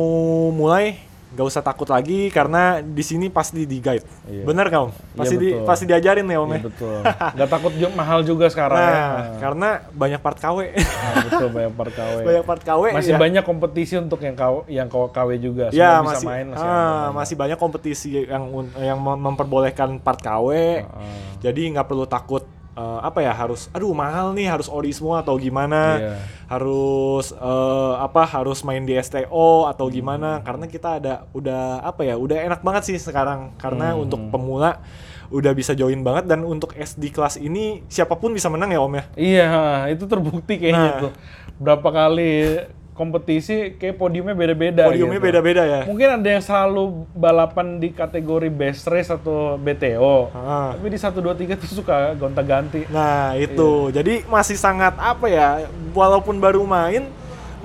mulai 0.49 0.97
gak 1.33 1.47
usah 1.47 1.61
takut 1.61 1.89
lagi 1.89 2.29
karena 2.29 2.79
di 2.79 3.01
sini 3.01 3.27
pasti 3.27 3.65
di 3.65 3.81
guide. 3.81 4.05
Iya. 4.29 4.45
Bener 4.45 4.69
nggak 4.69 4.83
Om? 4.83 4.91
Iya, 4.91 5.17
Pasti 5.17 5.35
di, 5.35 5.49
betul. 5.49 5.65
pasti 5.65 5.85
diajarin 5.89 6.27
ya 6.27 6.39
Om 6.39 6.45
Iya 6.45 6.53
ya. 6.53 6.63
betul. 6.63 6.97
Nggak 7.09 7.49
takut 7.49 7.73
mahal 7.93 8.21
juga 8.21 8.47
sekarang 8.47 8.77
ya. 8.79 8.93
Nah 8.93 9.27
karena 9.43 9.69
banyak 9.91 10.21
part 10.21 10.37
KW, 10.37 10.59
Nah, 10.77 11.25
betul 11.25 11.49
banyak 11.49 11.73
part 11.73 11.93
KW. 11.93 12.15
banyak 12.29 12.45
part 12.45 12.63
KW. 12.63 12.83
Masih 12.93 13.15
ya. 13.15 13.19
banyak 13.19 13.45
kompetisi 13.45 13.95
untuk 13.97 14.21
yang 14.21 14.37
KW, 14.37 14.57
yang 14.69 14.89
KW 14.89 15.29
juga. 15.37 15.65
Semua 15.69 15.81
Ya 15.81 15.91
bisa 15.95 16.07
masih 16.07 16.27
main 16.29 16.47
masih 16.53 16.69
ah, 16.69 17.05
masih 17.11 17.35
banyak 17.35 17.59
kompetisi 17.59 18.09
yang 18.25 18.45
yang 18.77 18.99
mem- 19.01 19.21
memperbolehkan 19.23 19.97
part 19.99 20.21
KW. 20.21 20.49
Ah. 20.85 21.01
Jadi 21.41 21.73
nggak 21.73 21.89
perlu 21.89 22.05
takut 22.05 22.45
eh, 22.73 23.01
apa 23.01 23.21
ya 23.21 23.33
harus 23.33 23.69
aduh 23.71 23.93
mahal 23.93 24.33
nih 24.33 24.49
harus 24.49 24.67
ori 24.67 24.91
semua 24.91 25.21
atau 25.21 25.37
gimana. 25.37 25.83
Iya. 25.99 26.15
Harus 26.49 27.33
eh, 27.33 27.95
apa 27.97 28.23
harus 28.25 28.61
main 28.63 28.83
di 28.83 28.95
STO 28.95 29.67
atau 29.67 29.87
Hmm. 29.89 29.95
gimana 29.95 30.31
karena 30.41 30.65
kita 30.67 31.01
ada 31.01 31.15
udah 31.31 31.81
apa 31.81 32.03
ya 32.03 32.15
udah 32.17 32.39
enak 32.43 32.61
banget 32.61 32.83
sih 32.89 32.97
sekarang 32.97 33.57
karena 33.57 33.93
Hmm. 33.93 34.05
untuk 34.05 34.21
pemula 34.29 34.81
udah 35.29 35.53
bisa 35.53 35.73
join 35.73 36.01
banget 36.01 36.29
dan 36.29 36.45
untuk 36.45 36.73
SD 36.73 37.09
kelas 37.09 37.41
ini 37.41 37.81
siapa 37.89 38.15
pun 38.15 38.31
bisa 38.31 38.53
menang 38.53 38.69
ya 38.69 38.81
Om 38.81 38.95
ya. 38.95 39.05
Iya, 39.17 39.49
itu 39.89 40.05
terbukti 40.05 40.61
kayaknya 40.61 40.89
Nah. 40.93 41.01
tuh. 41.09 41.13
Berapa 41.57 41.89
kali 41.89 42.61
kompetisi 42.93 43.73
kayak 43.81 43.97
podiumnya 43.97 44.37
beda-beda. 44.37 44.85
Podiumnya 44.89 45.17
gitu. 45.17 45.27
beda-beda 45.33 45.63
ya. 45.65 45.81
Mungkin 45.89 46.09
ada 46.21 46.29
yang 46.29 46.45
selalu 46.45 47.09
balapan 47.17 47.81
di 47.81 47.89
kategori 47.89 48.53
best 48.53 48.85
race 48.85 49.09
atau 49.09 49.57
BTO. 49.57 50.29
Ah. 50.37 50.77
Tapi 50.77 50.93
di 50.93 50.99
1 51.01 51.17
2 51.25 51.33
3 51.33 51.57
tuh 51.57 51.71
suka 51.73 52.13
gonta-ganti. 52.15 52.85
Nah 52.93 53.33
itu, 53.41 53.89
Iya. 53.89 54.05
jadi 54.05 54.15
masih 54.29 54.61
sangat 54.61 54.93
apa 55.01 55.25
ya, 55.27 55.65
walaupun 55.97 56.37
baru 56.37 56.63
main, 56.69 57.09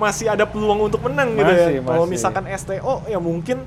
masih 0.00 0.32
ada 0.32 0.48
peluang 0.48 0.88
untuk 0.88 1.04
menang 1.04 1.36
gitu 1.36 1.52
ya. 1.52 1.68
Masih, 1.68 1.78
Kalau 1.84 2.04
masih. 2.06 2.12
misalkan 2.16 2.44
STO 2.48 2.94
ya 3.04 3.18
mungkin 3.20 3.58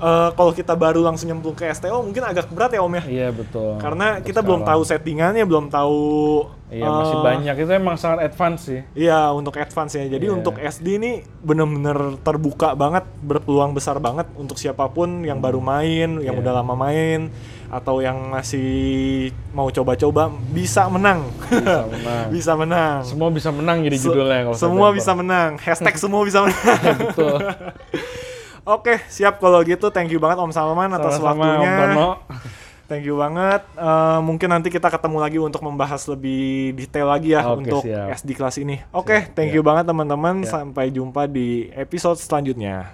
eh, 0.00 0.30
kalau 0.32 0.52
kita 0.52 0.72
baru 0.72 1.00
langsung 1.00 1.28
nyemplung 1.28 1.52
ke 1.52 1.68
STO 1.68 2.00
mungkin 2.00 2.24
agak 2.24 2.48
berat 2.48 2.72
ya 2.72 2.80
Om 2.80 2.94
ya. 2.96 3.02
Iya 3.04 3.28
betul. 3.30 3.76
Karena 3.76 4.16
Untuk 4.16 4.26
kita 4.26 4.40
belum 4.40 4.60
tahu 4.62 4.80
sekarang. 4.80 4.90
settingannya, 4.98 5.44
belum 5.44 5.66
tahu 5.68 6.00
Iya 6.70 6.86
masih 6.86 7.18
eh, 7.18 7.24
banyak. 7.26 7.54
Itu 7.58 7.70
emang 7.74 7.96
sangat 7.98 8.30
advance 8.30 8.60
sih. 8.62 8.80
Iya 8.94 9.34
untuk 9.34 9.58
advance 9.58 9.90
ya. 9.92 10.06
Jadi 10.06 10.24
Iya. 10.24 10.38
untuk 10.38 10.54
SD 10.54 11.02
ini 11.02 11.12
bener-bener 11.42 12.14
terbuka 12.22 12.78
banget, 12.78 13.02
berpeluang 13.20 13.74
besar 13.74 13.98
banget 13.98 14.30
untuk 14.38 14.54
siapa 14.54 14.86
pun 14.86 15.26
yang 15.26 15.42
baru 15.42 15.58
main, 15.58 16.22
yang 16.22 16.38
Iya. 16.38 16.42
udah 16.46 16.52
lama 16.62 16.78
main, 16.78 17.26
atau 17.66 17.98
yang 17.98 18.30
masih 18.30 18.70
mau 19.50 19.66
coba-coba 19.66 20.30
bisa 20.54 20.86
menang. 20.86 21.26
Bisa 21.50 21.82
menang. 21.90 22.24
bisa 22.30 22.52
menang. 22.54 22.98
Semua 23.02 23.28
bisa 23.34 23.50
menang 23.50 23.78
jadi 23.82 23.96
judulnya 23.98 24.38
kalau 24.46 24.54
semua 24.54 24.88
bisa 24.94 25.10
menang. 25.10 25.50
Hashtag 25.58 25.98
semua 26.02 26.22
bisa 26.22 26.46
menang. 26.46 26.78
Betul. 27.02 27.34
Oke, 28.64 29.00
siap 29.08 29.40
kalau 29.40 29.60
gitu. 29.64 29.88
Thank 29.88 30.12
you 30.12 30.20
banget 30.20 30.38
Om 30.40 30.52
Salman 30.52 30.92
atas 30.92 31.16
Sama-sama, 31.16 31.32
Om 31.32 31.38
waktunya. 31.38 31.72
Tono. 31.76 32.10
Thank 32.90 33.06
you 33.06 33.14
banget. 33.14 33.62
Eh, 33.78 34.18
mungkin 34.18 34.50
nanti 34.50 34.66
kita 34.66 34.90
ketemu 34.90 35.22
lagi 35.22 35.38
untuk 35.38 35.62
membahas 35.62 36.02
lebih 36.10 36.74
detail 36.74 37.06
lagi 37.06 37.38
ya 37.38 37.46
Oke, 37.46 37.62
untuk 37.62 37.86
siap. 37.86 38.18
SD 38.18 38.34
kelas 38.34 38.58
ini. 38.58 38.82
Oke, 38.90 39.30
thank 39.30 39.54
siap. 39.54 39.56
you 39.56 39.62
banget 39.62 39.86
teman-teman. 39.86 40.42
Ya. 40.42 40.50
Sampai 40.50 40.90
jumpa 40.90 41.30
di 41.30 41.70
episode 41.70 42.18
selanjutnya. 42.18 42.90